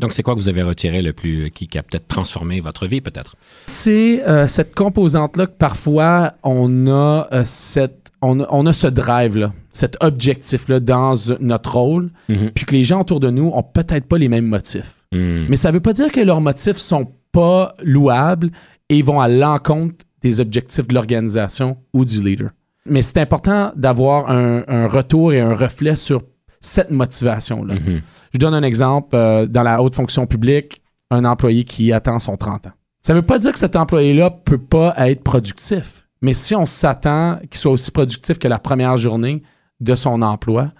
[0.00, 2.86] Donc, c'est quoi que vous avez retiré le plus, qui, qui a peut-être transformé votre
[2.86, 3.36] vie, peut-être?
[3.66, 8.86] c'est euh, cette composante-là que parfois on a euh, cette on a, on a ce
[8.86, 12.50] drive-là, cet objectif-là dans euh, notre rôle, Mhm.
[12.54, 14.96] puis que les gens autour de nous ont peut-être pas les mêmes motifs.
[15.12, 15.46] Hmm.
[15.48, 18.50] Mais ça veut pas dire que leurs motifs sont pas louables
[18.88, 22.50] et vont à l'encontre des objectifs de l'organisation ou du leader.
[22.86, 26.22] Mais c'est important d'avoir un, un retour et un reflet sur
[26.60, 27.74] cette motivation-là.
[27.74, 28.00] Mhm.
[28.32, 29.14] Je donne un exemple.
[29.14, 32.72] euh, dans la haute fonction publique, un employé qui attend son 30 ans.
[33.02, 36.06] Ça ne veut pas dire que cet employé-là ne peut pas être productif.
[36.22, 39.42] Mais si on s'attend qu'il soit aussi productif que la première journée
[39.80, 40.70] de son emploi,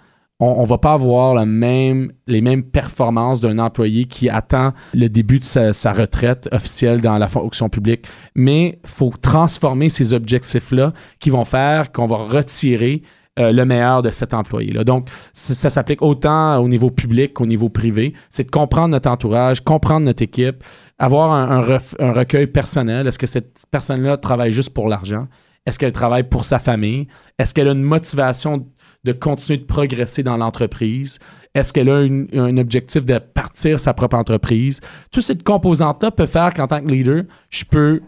[0.43, 5.45] on ne va pas avoir les mêmes performances d'un employé qui attend le début de
[5.45, 8.05] sa, retraite officielle dans la fonction publique.
[8.35, 13.03] Mais il faut transformer ces objectifs-là qui vont faire qu'on va retirer
[13.39, 14.83] euh, le meilleur de cet employé-là.
[14.83, 18.13] Donc, ça, s'applique autant au niveau public qu'au niveau privé.
[18.29, 20.63] C'est de comprendre notre entourage, comprendre notre équipe,
[20.99, 23.07] avoir un, un recueil personnel.
[23.07, 25.27] Est-ce que cette personne-là travaille juste pour l'argent?
[25.65, 27.07] Est-ce qu'elle travaille pour sa famille?
[27.39, 28.67] Est-ce qu'elle a une motivation
[29.03, 31.19] de continuer de progresser dans l'entreprise?
[31.55, 34.79] Est-ce qu'elle a un objectif de partir sa propre entreprise?
[35.11, 38.01] Toute cette composante-là peut faire qu'en tant que leader, je peux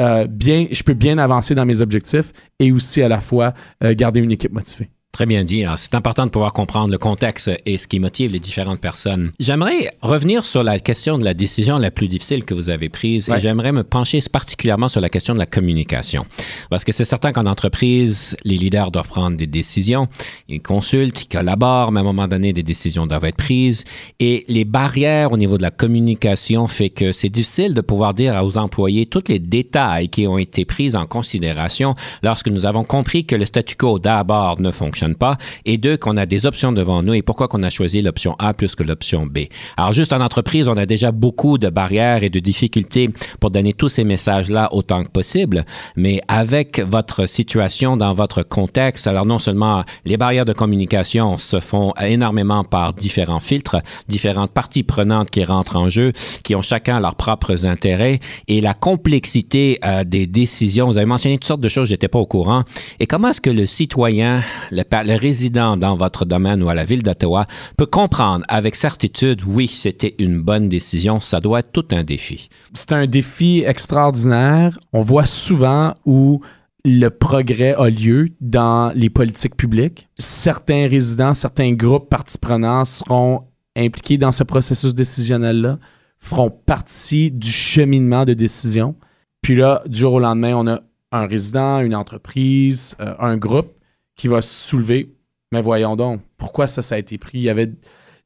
[0.00, 3.94] euh, bien, je peux bien avancer dans mes objectifs et aussi à la fois euh,
[3.94, 4.90] garder une équipe motivée.
[5.16, 5.64] Très bien dit.
[5.78, 9.32] C'est important de pouvoir comprendre le contexte et ce qui motive les différentes personnes.
[9.40, 13.30] J'aimerais revenir sur la question de la décision la plus difficile que vous avez prise
[13.30, 13.38] Ouais.
[13.38, 16.26] et j'aimerais me pencher particulièrement sur la question de la communication.
[16.68, 20.06] Parce que c'est certain qu'en entreprise, les leaders doivent prendre des décisions,
[20.50, 23.84] ils consultent, ils collaborent, mais à un moment donné, des décisions doivent être prises.
[24.20, 28.38] Et les barrières au niveau de la communication fait que c'est difficile de pouvoir dire
[28.44, 33.24] aux employés tous les détails qui ont été pris en considération lorsque nous avons compris
[33.24, 37.02] que le statu quo d'abord ne fonctionne pas, et deux, qu'on a des options devant
[37.02, 39.40] nous et pourquoi qu'on a choisi l'option A plus que l'option B.
[39.76, 43.72] Alors, juste en entreprise, on a déjà beaucoup de barrières et de difficultés pour donner
[43.72, 45.64] tous ces messages-là autant que possible,
[45.96, 51.60] mais avec votre situation dans votre contexte, alors non seulement les barrières de communication se
[51.60, 53.76] font énormément par différents filtres,
[54.08, 58.74] différentes parties prenantes qui rentrent en jeu, qui ont chacun leurs propres intérêts, et la
[58.74, 60.86] complexité euh, des décisions.
[60.86, 62.64] Vous avez mentionné toutes sortes de choses, j'étais pas au courant.
[63.00, 66.74] Et comment est-ce que le citoyen, le, pa- le résident dans votre domaine ou à
[66.74, 71.72] la ville d'Ottawa peut comprendre avec certitude, oui, c'était une bonne décision, ça doit être
[71.72, 72.48] tout un défi.
[72.74, 74.78] C'est un défi extraordinaire.
[74.92, 76.40] On voit souvent où
[76.84, 80.08] le progrès a lieu dans les politiques publiques.
[80.18, 83.42] Certains résidents, certains groupes parties prenantes seront
[83.76, 85.78] impliqués dans ce processus décisionnel-là,
[86.20, 88.94] feront partie du cheminement de décision.
[89.42, 90.80] Puis là, du jour au lendemain, on a
[91.12, 93.72] un résident, une entreprise, euh, un groupe
[94.16, 95.14] qui va se soulever.
[95.52, 97.38] Mais voyons donc, pourquoi ça, ça a été pris?
[97.38, 97.70] Il y avait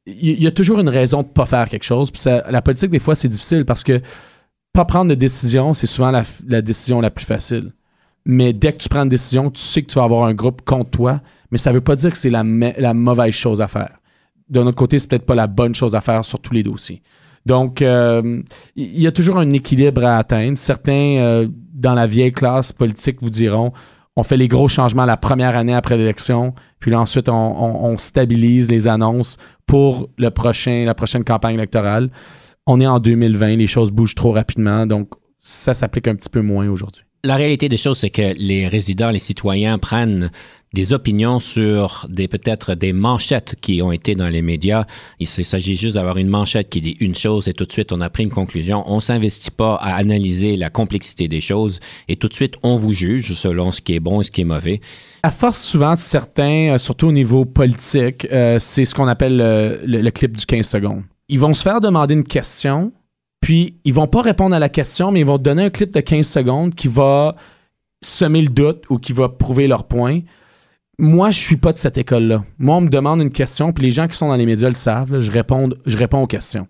[0.07, 2.11] il y a toujours une raison de ne pas faire quelque chose.
[2.11, 4.01] Puis ça- la politique, des fois, c'est difficile parce que
[4.73, 7.73] pas prendre de décision, c'est souvent la, décision la plus facile.
[8.25, 10.63] Mais dès que tu prends une décision, tu sais que tu vas avoir un groupe
[10.63, 13.99] contre toi, mais ça ne veut pas dire que c'est la mauvaise chose à faire.
[14.49, 17.03] D'un autre côté, c'est peut-être pas la bonne chose à faire sur tous les dossiers.
[17.47, 18.43] Donc, euh,
[18.77, 20.59] il y a toujours un équilibre à atteindre.
[20.59, 23.73] Certains, euh, dans la vieille classe politique, vous diront
[24.17, 28.71] on fait les gros changements la première année après l'élection, puis là, ensuite, on, stabilise
[28.71, 30.93] les annonces pour la prochaine
[31.25, 32.11] campagne électorale.
[32.67, 36.43] On est en 2020, les choses bougent trop rapidement, donc ça s'applique un petit peu
[36.43, 37.05] moins aujourd'hui.
[37.23, 40.31] La réalité des choses, c'est que les résidents, les citoyens prennent
[40.73, 44.85] des opinions sur peut-être des manchettes qui ont été dans les médias.
[45.19, 48.01] Il s'agit juste d'avoir une manchette qui dit une chose et tout de suite on
[48.01, 48.85] a pris une conclusion.
[48.87, 52.93] On s'investit pas à analyser la complexité des choses et tout de suite on vous
[52.93, 54.81] juge selon ce qui est bon et ce qui est mauvais.
[55.23, 60.11] À force, souvent, certains, euh, surtout au niveau politique, euh, c'est ce qu'on appelle le,
[60.11, 61.03] clip du 15 secondes.
[61.29, 62.93] Ils vont se faire demander une question,
[63.41, 66.01] puis ils vont pas répondre à la question, mais ils vont donner un clip de
[66.01, 67.37] 15 secondes qui va
[68.03, 70.21] semer le doute ou qui va prouver leur point.
[71.01, 72.45] Moi, je suis pas de cette école-là.
[72.59, 74.75] Moi, on me demande une question, puis les gens qui sont dans les médias le
[74.75, 76.69] savent, je, réponds, je réponds aux questions.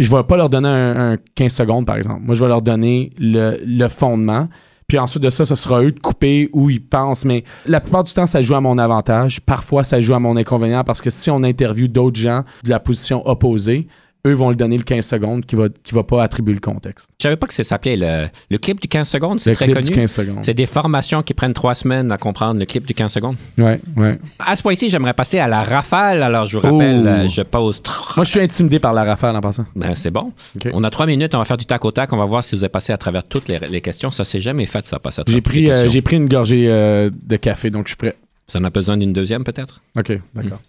[0.00, 2.22] Je vais pas leur donner un, un 15 secondes, par exemple.
[2.22, 4.48] Moi, je vais leur donner le, le fondement.
[4.88, 7.24] Puis ensuite de ça, ce sera eux de couper où ils pensent.
[7.24, 9.40] Mais la plupart du temps, ça joue à mon avantage.
[9.40, 12.80] Parfois, ça joue à mon inconvénient parce que si on interviewe d'autres gens de la
[12.80, 13.86] position opposée,
[14.26, 17.08] eux vont le donner le 15 secondes qui va, qui va pas attribuer le contexte.
[17.18, 19.66] Je savais pas que ça s'appelait le, le clip du 15 secondes, c'est Le très
[19.66, 19.88] clip connu.
[19.88, 20.38] du 15 secondes.
[20.42, 23.36] C'est des formations qui prennent trois semaines à comprendre le clip du 15 secondes.
[23.58, 24.18] Ouais, ouais.
[24.38, 26.22] À ce point-ci, j'aimerais passer à la rafale.
[26.22, 27.08] Alors, je vous rappelle, Oh.
[27.08, 29.66] euh, je pose trois Moi, je suis intimidé par la rafale en passant.
[29.76, 30.32] Ben, c'est bon.
[30.72, 32.12] On a trois minutes, on va faire du tac au tac.
[32.12, 34.10] On va voir si vous avez passé à travers toutes les, les questions.
[34.10, 36.64] Ça s'est jamais fait, ça, passer à travers J'ai pris, euh, j'ai pris une gorgée
[36.68, 38.14] euh, de café, donc je suis prêt.
[38.46, 39.82] Ça en a besoin d'une deuxième, peut-être?
[39.98, 40.60] OK, d'accord.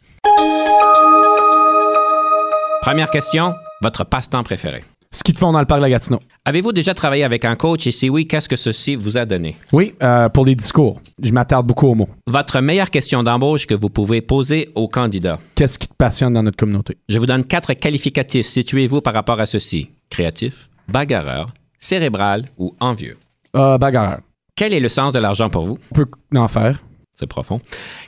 [2.85, 4.83] Première question, votre passe-temps préféré?
[5.09, 6.19] Ce qu'ils te font dans le parc de la Gatineau.
[6.45, 7.87] Avez-vous déjà travaillé avec un coach?
[7.87, 9.55] Et si oui, qu'est-ce que ceci vous a donné?
[9.73, 11.01] Oui, euh, pour des discours.
[11.19, 12.09] Je m'attarde beaucoup aux mots.
[12.27, 15.39] Votre meilleure question d'embauche que vous pouvez poser aux candidats.
[15.55, 16.95] Qu'est-ce qui te passionne dans notre communauté?
[17.09, 18.45] Je vous donne quatre qualificatifs.
[18.45, 19.89] Situez-vous par rapport à ceci.
[20.11, 23.17] Créatif, bagarreur, cérébral ou envieux?
[23.55, 24.19] Euh, bagarreur.
[24.55, 25.79] Quel est le sens de l'argent pour vous?
[25.91, 26.83] On peut en faire.
[27.15, 27.59] C'est profond.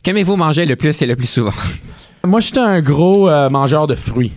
[0.04, 1.54] Qu'aimez-vous manger le plus et le plus souvent?
[2.24, 4.34] Moi, j'étais un gros euh, mangeur de fruits.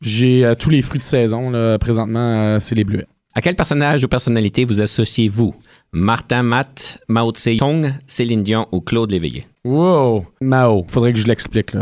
[0.00, 1.50] J'ai euh, tous les fruits de saison.
[1.50, 3.06] Là, présentement, euh, c'est les bleuets.
[3.34, 5.54] À quel personnage ou personnalité vous associez-vous?
[5.92, 9.46] Martin Matt, Mao Tse-Tung, Céline Dion ou Claude Léveillé?
[9.64, 10.26] Wow!
[10.40, 10.84] Mao.
[10.88, 11.72] Faudrait que je l'explique,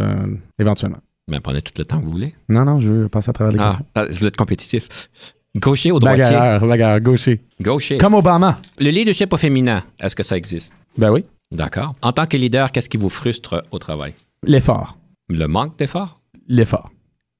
[0.58, 0.98] éventuellement.
[1.28, 2.34] Ben, prenez tout le temps que vous voulez.
[2.48, 4.88] Non, non, je veux passer à travers les Ah, ah, vous êtes compétitif.
[5.56, 6.36] Gaucher ou droitier?
[7.00, 7.40] Gaucher.
[7.60, 7.98] Gaucher.
[7.98, 8.60] Comme Obama.
[8.78, 10.72] Le leadership au féminin, est-ce que ça existe?
[10.96, 11.24] Ben oui.
[11.50, 11.94] D'accord.
[12.02, 14.14] En tant que leader, qu'est-ce qui vous frustre au travail?
[14.44, 14.98] L'effort.
[15.28, 16.20] Le manque d'effort?
[16.46, 16.90] L'effort.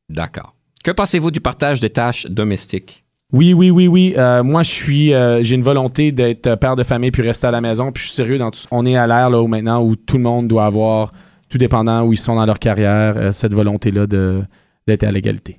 [0.09, 0.55] D'accord.
[0.89, 3.05] Que pensez-vous du partage des tâches domestiques?
[3.35, 4.15] Oui, oui, oui, oui.
[4.17, 7.51] Euh, moi, je suis, euh, j'ai une volonté d'être père de famille puis rester à
[7.51, 7.93] la maison.
[7.93, 8.63] Puis je suis sérieux dans tout.
[8.71, 11.13] On est à l'ère là où maintenant où tout le monde doit avoir,
[11.51, 14.43] tout dépendant où ils sont dans leur carrière, euh, cette volonté-là de
[14.87, 15.59] d'être à l'égalité.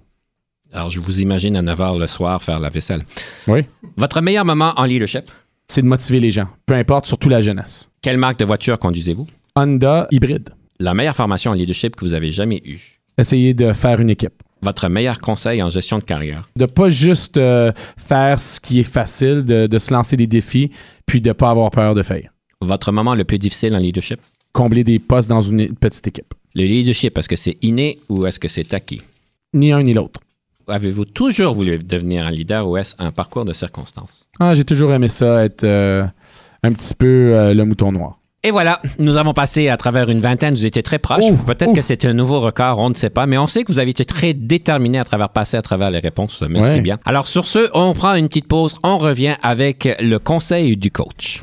[0.74, 3.04] Alors, je vous imagine à 9 h le soir faire la vaisselle.
[3.48, 3.66] Oui.
[3.98, 5.26] Votre meilleur moment en leadership?
[5.68, 7.92] C'est de motiver les gens, peu importe, surtout la jeunesse.
[8.02, 9.28] Quelle marque de voiture conduisez-vous?
[9.56, 10.50] Honda hybride.
[10.80, 13.00] La meilleure formation en leadership que vous avez jamais eue?
[13.20, 14.42] Essayer de faire une équipe.
[14.62, 16.48] Votre meilleur conseil en gestion de carrière?
[16.56, 20.72] De pas juste euh, faire ce qui est facile, de, de se lancer des défis,
[21.06, 22.32] puis de pas avoir peur de faire.
[22.62, 24.20] Votre moment le plus difficile en leadership?
[24.52, 26.34] Combler des postes dans une petite équipe.
[26.56, 29.02] Le leadership, est-ce que c'est inné ou est-ce que c'est acquis?
[29.54, 30.20] Ni un ni l'autre.
[30.68, 34.28] Avez-vous toujours voulu devenir un leader ou est-ce un parcours de circonstances?
[34.40, 36.06] Ah, j'ai toujours aimé ça, être euh,
[36.64, 38.20] un petit peu euh, le mouton noir.
[38.42, 41.26] Et voilà, nous avons passé à travers une vingtaine, vous étiez très proche.
[41.26, 43.72] Ouh, Peut-être que c'est un nouveau record, on ne sait pas, mais on sait que
[43.74, 46.42] vous avez été très déterminé à travers passer à travers les réponses.
[46.50, 46.80] Merci Ouais.
[46.82, 47.00] bien.
[47.04, 51.42] Alors sur ce, on prend une petite pause, on revient avec le conseil du coach.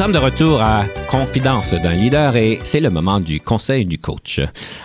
[0.00, 4.40] Sommes de retour à Confidence d'un leader et c'est le moment du conseil du coach.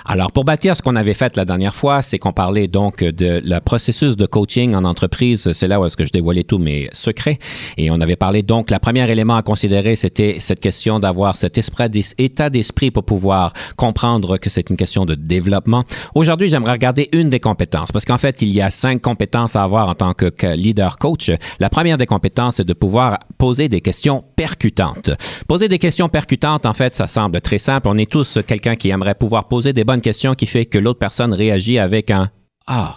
[0.05, 3.43] Alors, pour bâtir ce qu'on avait fait la dernière fois, c'est qu'on parlait donc de
[3.45, 5.53] le processus de coaching en entreprise.
[5.53, 7.37] C'est là où est-ce que je dévoilais tous mes secrets.
[7.77, 11.59] Et on avait parlé donc, la première élément à considérer, c'était cette question d'avoir cet
[11.59, 15.83] esprit état d'esprit pour pouvoir comprendre que c'est une question de développement.
[16.15, 19.61] Aujourd'hui, j'aimerais regarder une des compétences parce qu'en fait, il y a cinq compétences à
[19.61, 21.29] avoir en tant que leader coach.
[21.59, 25.11] La première des compétences, c'est de pouvoir poser des questions percutantes.
[25.47, 27.89] Poser des questions percutantes, en fait, ça semble très simple.
[27.89, 30.97] On est tous quelqu'un qui aimerait pouvoir poser des bonnes questions qui fait que l'autre
[30.97, 32.29] personne réagit avec un
[32.67, 32.95] Ah,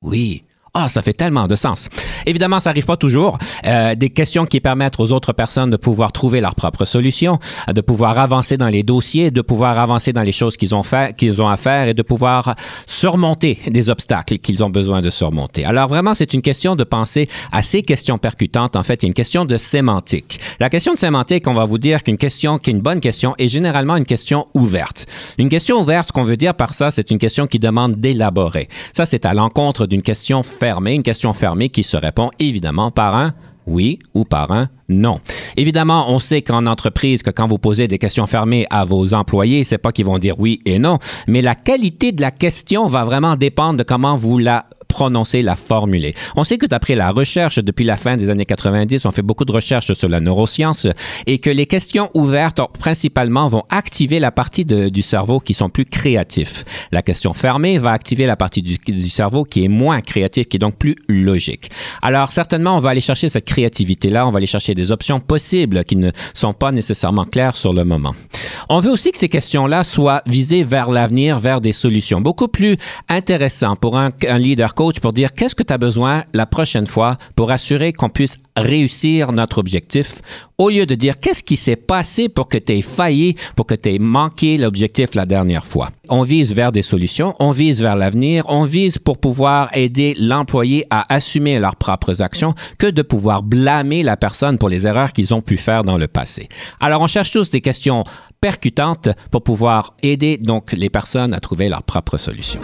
[0.00, 0.44] oui.
[0.72, 1.90] Ah, ça fait tellement de sens.
[2.26, 3.38] Évidemment, ça n'arrive pas toujours.
[3.66, 7.80] Euh, des questions qui permettent aux autres personnes de pouvoir trouver leur propre solution, de
[7.80, 10.82] pouvoir avancer dans les dossiers, de pouvoir avancer dans les choses qu'ils ont
[11.16, 12.54] qu'ils ont à faire et de pouvoir
[12.86, 15.64] surmonter des obstacles qu'ils ont besoin de surmonter.
[15.64, 18.76] Alors vraiment, c'est une question de penser à ces questions percutantes.
[18.76, 20.40] En fait, une question de sémantique.
[20.60, 23.34] La question de sémantique, on va vous dire qu'une question qui est une bonne question
[23.38, 25.06] est généralement une question ouverte.
[25.38, 28.68] Une question ouverte, ce qu'on veut dire par ça, c'est une question qui demande d'élaborer.
[28.92, 31.96] Ça, c'est à l'encontre d'une question fermée, une question fermée qui se
[32.38, 33.34] évidemment par un
[33.66, 35.20] oui ou par un non.
[35.56, 39.64] Évidemment, on sait qu'en entreprise, que quand vous posez des questions fermées à vos employés,
[39.64, 43.04] c'est pas qu'ils vont dire oui et non, mais la qualité de la question va
[43.04, 46.14] vraiment dépendre de comment vous la prononcer, la formuler.
[46.36, 49.44] On sait que d'après la recherche, depuis la fin des années 90, on fait beaucoup
[49.44, 50.86] de recherches sur la neuroscience
[51.26, 55.84] et que les questions ouvertes, principalement, vont activer la partie du cerveau qui sont plus
[55.84, 56.64] créatifs.
[56.92, 60.64] La question fermée va activer la partie du, cerveau qui est moins créative, qui est
[60.66, 61.70] donc plus logique.
[62.00, 65.82] Alors, certainement, on va aller chercher cette créativité-là, on va aller chercher des options possibles
[65.84, 68.14] qui ne sont pas nécessairement claires sur le moment.
[68.68, 72.20] On veut aussi que ces questions-là soient visées vers l'avenir, vers des solutions.
[72.20, 72.76] Beaucoup plus
[73.08, 76.86] intéressant pour un, un leader coach pour dire qu'est-ce que tu as besoin la prochaine
[76.86, 80.16] fois pour assurer qu'on puisse réussir notre objectif
[80.58, 83.74] au lieu de dire qu'est-ce qui s'est passé pour que tu aies failli, pour que
[83.74, 85.90] tu aies manqué l'objectif la dernière fois.
[86.08, 90.86] On vise vers des solutions, on vise vers l'avenir, on vise pour pouvoir aider l'employé
[90.90, 95.34] à assumer leurs propres actions que de pouvoir blâmer la personne pour les erreurs qu'ils
[95.34, 96.48] ont pu faire dans le passé.
[96.78, 98.04] Alors on cherche tous des questions
[98.40, 102.60] percutantes pour pouvoir aider donc les personnes à trouver leurs propres solutions.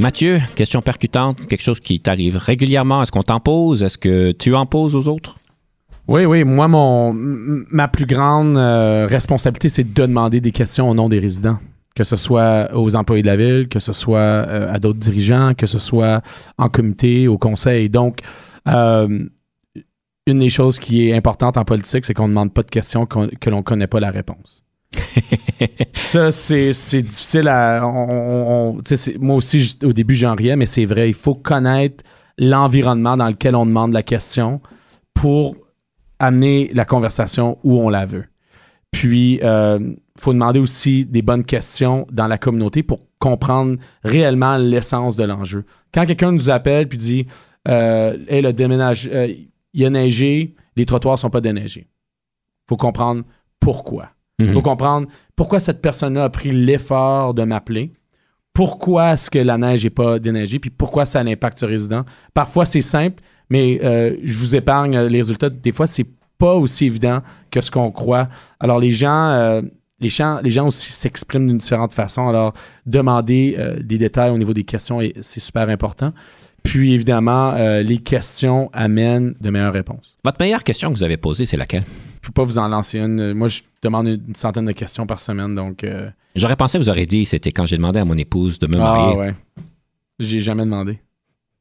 [0.00, 3.02] Mathieu, question percutante, quelque chose qui t'arrive régulièrement.
[3.02, 3.82] Est-ce qu'on t'en pose?
[3.82, 5.38] Est-ce que tu en poses aux autres?
[6.08, 6.42] Oui, oui.
[6.42, 11.20] Moi, mon, ma plus grande euh, responsabilité, c'est de demander des questions au nom des
[11.20, 11.58] résidents.
[11.94, 15.54] Que ce soit aux employés de la ville, que ce soit euh, à d'autres dirigeants,
[15.54, 16.22] que ce soit
[16.58, 17.88] en comité, au conseil.
[17.88, 18.18] Donc,
[18.66, 19.26] euh,
[20.26, 23.06] une des choses qui est importante en politique, c'est qu'on ne demande pas de questions
[23.06, 24.63] que l'on ne connaît pas la réponse.
[25.92, 27.80] Ça, c'est difficile à.
[27.80, 31.08] moi aussi, au début, j'en riais, mais c'est vrai.
[31.08, 32.04] Il faut connaître
[32.38, 34.60] l'environnement dans lequel on demande la question
[35.14, 35.56] pour
[36.18, 38.24] amener la conversation où on la veut.
[38.90, 45.16] Puis, il faut demander aussi des bonnes questions dans la communauté pour comprendre réellement l'essence
[45.16, 45.64] de l'enjeu.
[45.94, 47.26] Quand quelqu'un nous appelle puis dit
[47.68, 49.32] euh, Hey, le déménage, euh,
[49.72, 51.86] il a neigé, les trottoirs sont pas déneigés.
[51.88, 53.24] Il faut comprendre
[53.60, 54.10] pourquoi.
[54.38, 54.52] Il Mhm.
[54.52, 55.06] faut comprendre
[55.36, 57.92] pourquoi cette personne-là a pris l'effort de m'appeler
[58.52, 61.66] pourquoi est-ce que la neige n'est pas déneigée, puis pourquoi ça a un impact sur
[61.66, 62.04] les résidents.
[62.34, 63.20] Parfois, c'est simple,
[63.50, 65.50] mais euh, je vous épargne les résultats.
[65.50, 66.06] Des fois, c'est
[66.38, 67.20] pas aussi évident
[67.50, 68.28] que ce qu'on croit.
[68.60, 69.60] Alors, les gens, euh,
[69.98, 72.28] les gens, les gens aussi s'expriment d'une différente façon.
[72.28, 72.54] Alors,
[72.86, 76.12] demander euh, des détails au niveau des questions, c'est super important.
[76.62, 80.16] Puis, évidemment, les questions amènent de meilleures réponses.
[80.24, 81.84] Votre meilleure question que vous avez posée, c'est laquelle?
[82.24, 83.34] Je peux pas vous en lancer une.
[83.34, 85.84] Moi, je demande une centaine de questions par semaine, donc...
[85.84, 88.66] euh, J'aurais pensé que vous auriez dit, c'était quand j'ai demandé à mon épouse de
[88.66, 89.16] me ah, marier.
[89.18, 89.34] ouais.
[90.18, 90.98] J'ai jamais demandé.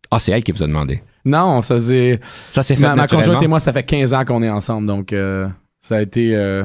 [0.10, 1.04] Ah, c'est elle qui vous a demandé?
[1.26, 2.18] Non, ça c'est...
[2.50, 4.88] Ça s'est fait Ma, ma conjointe et moi, ça fait 15 ans qu'on est ensemble,
[4.88, 5.50] donc euh,
[5.82, 6.64] ça a été euh,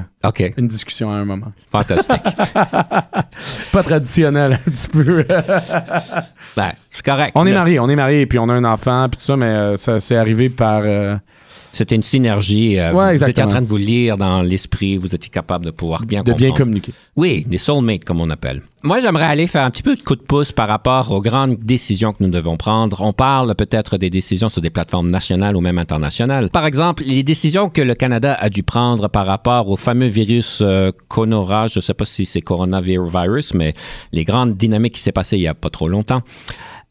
[0.57, 1.53] une discussion à un moment.
[1.73, 2.23] fantastique.
[3.73, 5.25] Pas traditionnel, un petit peu.
[6.57, 7.33] ben, c'est correct.
[7.35, 9.47] on est mariés, on est mariés, puis on a un enfant, puis tout ça, mais
[9.47, 10.83] euh, ça c'est arrivé par...
[10.85, 11.17] euh,
[11.73, 12.79] C'était une synergie.
[12.79, 15.71] euh, Ouais, vous, étiez en train de vous lire dans l'esprit, vous étiez capable de
[15.71, 16.57] pouvoir bien de bien comprendre.
[16.59, 16.93] communiquer.
[17.17, 18.63] Oui, des soulmates, comme on appelle.
[18.85, 21.57] Moi, j'aimerais aller faire un petit peu de coup de pouce par rapport aux grandes
[21.57, 23.01] décisions que nous devons prendre.
[23.03, 26.49] On parle peut-être des décisions sur des plateformes nationales ou même internationales.
[26.51, 30.61] Par exemple, les décisions que le Canada a dû prendre par rapport au fameux virus
[30.63, 33.75] euh, Conora, je ne sais pas si c'est coronavirus, mais
[34.13, 36.23] les grandes dynamiques qui s'est passées il n'y a pas trop longtemps.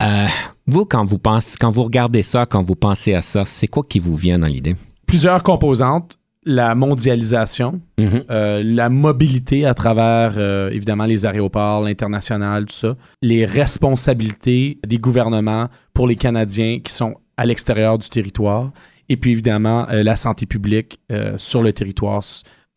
[0.03, 0.27] Euh,
[0.67, 3.83] vous, quand vous pensez, quand vous regardez ça, quand vous pensez à ça, c'est quoi
[3.87, 4.75] qui vous vient dans l'idée?
[5.05, 6.17] Plusieurs composantes.
[6.49, 8.23] La mondialisation, Mhm.
[8.29, 12.95] euh, la mobilité à travers, euh, évidemment, les aéroports, l'international, tout ça.
[13.21, 18.71] Les responsabilités des gouvernements pour les Canadiens qui sont à l'extérieur du territoire.
[19.09, 20.99] Et puis, évidemment, euh, la santé publique
[21.37, 22.21] sur le territoire,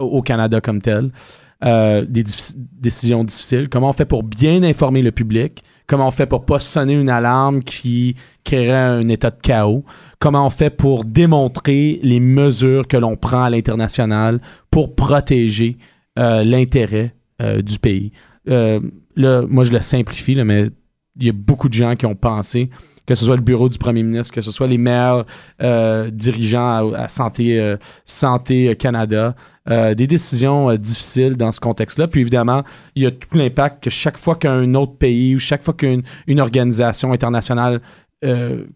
[0.00, 1.10] au Canada comme tel.
[1.62, 2.24] Euh, des
[2.80, 3.68] décisions difficiles.
[3.68, 5.62] Comment on fait pour bien informer le public?
[5.90, 8.14] Comment on fait pour pas sonner une alarme qui
[8.44, 9.84] créerait un état de chaos?
[10.20, 15.78] Comment on fait pour démontrer les mesures que l'on prend à l'international pour protéger
[16.16, 18.12] euh, l'intérêt euh, du pays?
[18.48, 18.78] Euh,
[19.16, 20.66] là, moi, je le simplifie, mais
[21.18, 22.70] il y a beaucoup de gens qui ont pensé,
[23.06, 25.24] que ce soit le bureau du premier ministre, que ce soit les maires
[25.62, 29.34] euh, dirigeants à, Santé, euh, Santé Canada,
[29.68, 32.08] euh, des décisions difficiles dans ce contexte-là.
[32.08, 35.62] Puis évidemment, il y a tout l'impact que chaque fois qu'un autre pays ou chaque
[35.62, 37.80] fois qu'une une organisation internationale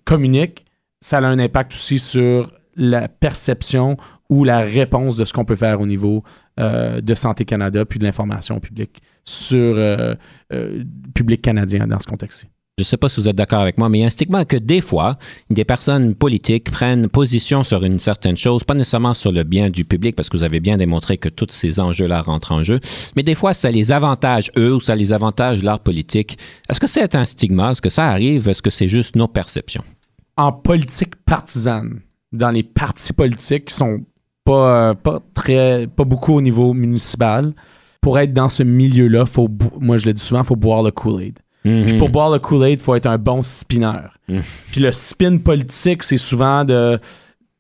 [0.05, 0.65] communique,
[1.03, 3.99] ça a un impact aussi sur la perception
[4.31, 6.25] ou la réponse de ce qu'on peut faire au niveau
[6.57, 10.15] de Santé Canada puis de l'information publique sur euh,
[10.53, 12.47] euh, public canadien dans ce contexte-ci.
[12.77, 14.11] Je ne sais pas si vous êtes d'accord avec moi, mais il y a un
[14.11, 15.17] stigma que des fois,
[15.49, 19.85] des personnes politiques prennent position sur une certaine chose, pas nécessairement sur le bien du
[19.85, 22.81] public, parce que vous avez bien démontré que tous ces enjeux-là rentrent en jeu,
[23.15, 26.37] mais des fois, ça les avantage eux ou ça les avantage leur politique.
[26.69, 27.71] Est-ce que c'est un stigma?
[27.71, 28.49] Est-ce que ça arrive?
[28.49, 29.85] Est-ce que c'est juste nos perceptions?
[30.37, 32.01] en politique partisane,
[32.33, 34.01] dans les partis politiques qui sont
[34.45, 37.55] pas, pas très pas beaucoup au niveau municipal,
[38.01, 39.49] pour être dans ce milieu-là, faut
[39.81, 41.39] moi je le dis souvent, il faut boire le Kool-Aid.
[41.65, 44.01] Puis pour boire le Kool-Aid, il faut être un bon spinner.
[44.29, 44.41] Mm.
[44.71, 47.01] Puis le spin politique, c'est souvent de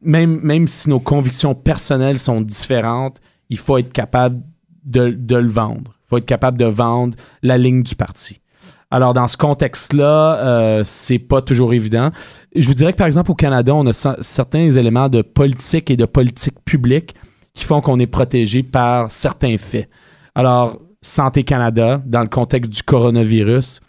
[0.03, 4.43] même, même si nos convictions personnelles sont différentes, il faut être capable
[4.85, 5.95] de, de le vendre.
[6.05, 8.41] Il faut être capable de vendre la ligne du parti.
[8.91, 12.11] Alors, dans ce contexte-là, euh, c'est pas toujours évident.
[12.55, 15.91] Je vous dirais que, par exemple, au Canada, on a cer- certains éléments de politique
[15.91, 17.15] et de politique publique
[17.55, 19.89] qui font qu'on est protégé par certains faits.
[20.35, 23.81] Alors, Santé Canada, dans le contexte du coronavirus,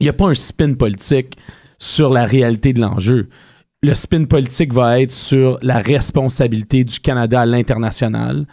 [0.00, 1.36] il n'y a pas un spin politique
[1.78, 3.28] sur la réalité de l'enjeu.
[3.82, 8.46] Le spin politique va être sur la responsabilité du Canada à l'international,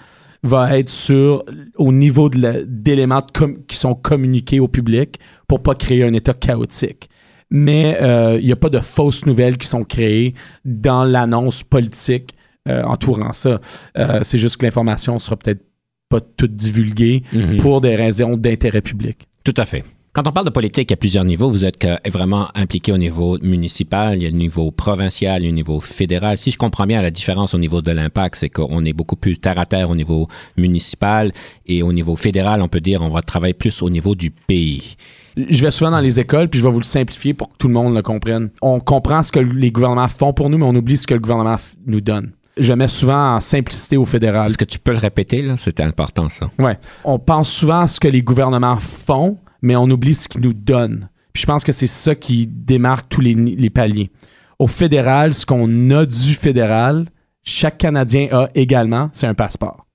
[0.43, 1.43] va être sur
[1.77, 3.25] au niveau d'éléments
[3.67, 7.09] qui sont communiqués au public pour pas créer un état chaotique.
[7.49, 12.35] Mais euh, il n'y a pas de fausses nouvelles qui sont créées dans l'annonce politique
[12.67, 13.59] euh, entourant ça.
[13.97, 15.63] Euh, C'est juste que l'information sera peut-être
[16.09, 17.57] pas toute divulguée Mhm.
[17.57, 19.27] pour des raisons d'intérêt public.
[19.43, 19.83] Tout à fait.
[20.15, 21.49] Quand on parle de politique, il y a plusieurs niveaux.
[21.49, 25.43] Vous êtes que- vraiment impliqué au niveau municipal, il y a le niveau provincial, il
[25.43, 26.37] y a le niveau fédéral.
[26.37, 29.37] Si je comprends bien, la différence au niveau de l'impact, c'est qu'on est beaucoup plus
[29.37, 31.33] terre à terre au niveau municipal
[31.65, 34.95] et au niveau fédéral, on peut dire on va travailler plus au niveau du pays.
[35.35, 37.67] Je vais souvent dans les écoles, puis je vais vous le simplifier pour que tout
[37.67, 38.51] le monde le comprenne.
[38.61, 41.19] On comprend ce que les gouvernements font pour nous, mais on oublie ce que le
[41.19, 41.57] gouvernement
[41.87, 42.31] nous donne.
[42.57, 44.47] Je mets souvent en simplicité au fédéral.
[44.49, 45.57] Est-ce que tu peux le répéter, là?
[45.57, 46.49] C'était important, ça.
[46.57, 46.77] Ouais.
[47.03, 49.35] On pense souvent à ce que les gouvernements font,
[49.65, 51.09] mais on oublie ce qu'ils nous donnent.
[51.33, 54.11] Puis je pense que c'est ça qui démarque tous les, paliers.
[54.59, 57.07] Au fédéral, ce qu'on a du fédéral,
[57.43, 59.85] chaque Canadien a également, c'est un passeport.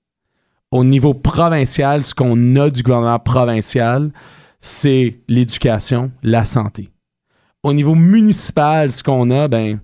[0.70, 4.10] Au niveau provincial, ce qu'on a du gouvernement provincial,
[4.58, 6.90] c'est l'éducation, la santé.
[7.62, 9.80] Au niveau municipal, ce qu'on a, ben,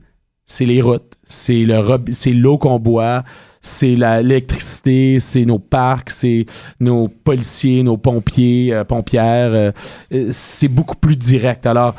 [0.47, 3.25] c'est les routes, c'est l'eau qu'on boit,
[3.67, 6.47] c'est l'électricité, c'est nos parcs, c'est
[6.81, 9.53] nos policiers, nos pompiers, euh, pompières.
[9.53, 9.73] euh,
[10.13, 11.67] euh, c'est beaucoup plus direct.
[11.67, 11.95] Alors,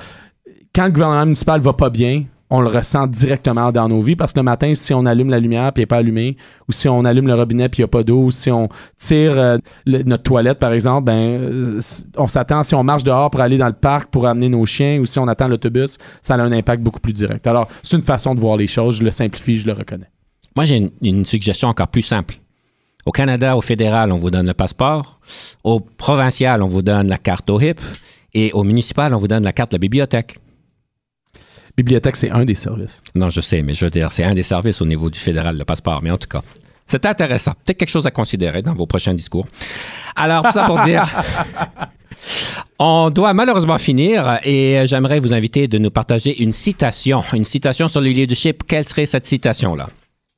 [0.74, 4.32] quand le gouvernement municipal va pas bien, on le ressent directement dans nos vies parce
[4.32, 6.38] que le matin, si on allume la lumière puis elle n'est pas allumée,
[6.70, 8.70] ou si on allume le robinet puis il n'y a pas d'eau, ou si on
[8.98, 11.80] tire notre toilette, par exemple, ben,
[12.16, 14.98] on s'attend, si on marche dehors pour aller dans le parc pour amener nos chiens,
[15.00, 17.46] ou si on attend l'autobus, ça a un impact beaucoup plus direct.
[17.48, 18.96] Alors, c'est une façon de voir les choses.
[18.96, 20.08] Je le simplifie, je le reconnais.
[20.58, 22.40] Moi, j'ai une, une suggestion encore plus simple.
[23.06, 25.20] Au Canada, au fédéral, on vous donne le passeport.
[25.64, 27.80] Au provincial, on vous donne la carte au HIP.
[28.34, 30.40] Et au municipal, on vous donne la carte de la bibliothèque.
[31.78, 33.04] Bibliothèque, c'est un des services.
[33.14, 35.60] Non, je sais, mais je veux dire, c'est un des services au niveau du fédéral,
[35.60, 36.02] le passeport.
[36.02, 36.42] Mais en tout cas,
[36.88, 37.52] c'est intéressant.
[37.64, 39.46] Peut-être quelque chose à considérer dans vos prochains discours.
[40.16, 41.08] Alors, tout ça pour dire,
[42.80, 47.88] on doit malheureusement finir et j'aimerais vous inviter de nous partager une citation, une citation
[47.88, 48.64] sur le leadership.
[48.68, 49.88] Quelle serait cette citation-là?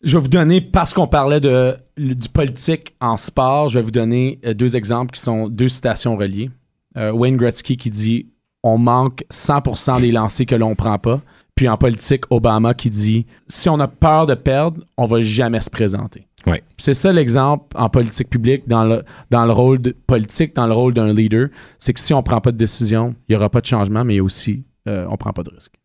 [0.02, 3.92] Je vais vous donner, parce qu'on parlait de, du politique en sport, je vais vous
[3.92, 6.50] donner euh, deux exemples qui sont deux citations reliées.
[6.96, 8.28] Euh, Wayne Gretzky qui dit
[8.64, 11.22] On manque 100% des lancers que l'on prend pas.
[11.56, 15.60] Puis en politique, Obama qui dit Si on a peur de perdre, on va jamais
[15.60, 16.26] se présenter.
[16.48, 16.64] Ouais.
[16.78, 20.74] C'est ça l'exemple en politique publique, dans le, dans le rôle de, politique, dans le
[20.74, 21.50] rôle d'un leader.
[21.78, 24.22] C'est que si on prend pas de décision, il n'y aura pas de changement, mais
[24.22, 25.79] aussi, euh, on prend pas de risque.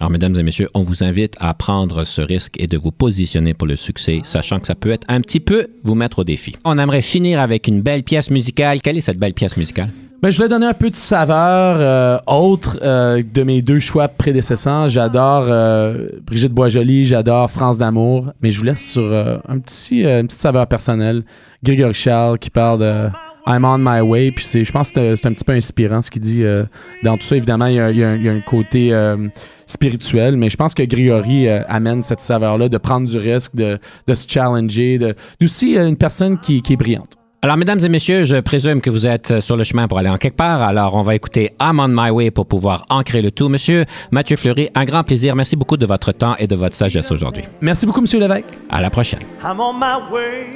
[0.00, 3.52] Alors, mesdames et messieurs, on vous invite à prendre ce risque et de vous positionner
[3.52, 6.56] pour le succès, sachant que ça peut être un petit peu vous mettre au défi.
[6.64, 8.80] On aimerait finir avec une belle pièce musicale.
[8.80, 9.90] Quelle est cette belle pièce musicale?
[10.22, 14.08] Ben, je voulais donner un peu de saveur euh, autre euh, de mes deux choix
[14.08, 14.88] prédécessants.
[14.88, 20.06] J'adore euh, Brigitte Boisjoli, j'adore France d'amour, mais je vous laisse sur euh, un petit,
[20.06, 21.24] euh, une petite saveur personnelle.
[21.62, 23.08] Grégory Charles qui parle de
[23.50, 26.10] I'm on my way, puis c'est, je pense que c'est, un petit peu inspirant ce
[26.10, 26.44] qu'il dit.
[26.44, 26.64] euh,
[27.02, 28.40] dans tout ça, évidemment, il y a, il y a un, il y a un
[28.40, 29.28] côté euh,
[29.66, 33.78] spirituel, mais je pense que Grégory euh, amène cette saveur-là de prendre du risque, de,
[34.06, 37.14] de se challenger, de, d'aussi euh, une personne qui, qui est brillante.
[37.42, 40.18] Alors, mesdames et messieurs, je présume que vous êtes sur le chemin pour aller en
[40.18, 40.60] quelque part.
[40.60, 43.48] Alors, on va écouter I'm on my way pour pouvoir ancrer le tout.
[43.48, 45.34] Monsieur Mathieu Fleury, un grand plaisir.
[45.34, 47.44] Merci beaucoup de votre temps et de votre sagesse aujourd'hui.
[47.62, 48.44] Merci beaucoup, Monsieur Lévesque.
[48.68, 49.20] À la prochaine.
[49.42, 50.48] I'm on my way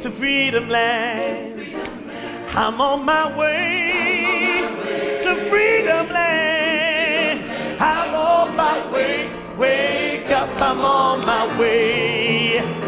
[0.00, 1.60] to freedom land.
[2.50, 4.60] I'm on my way
[5.22, 7.80] to freedom land.
[7.80, 9.28] I'm on my way.
[9.56, 12.87] Wake up, I'm on my way.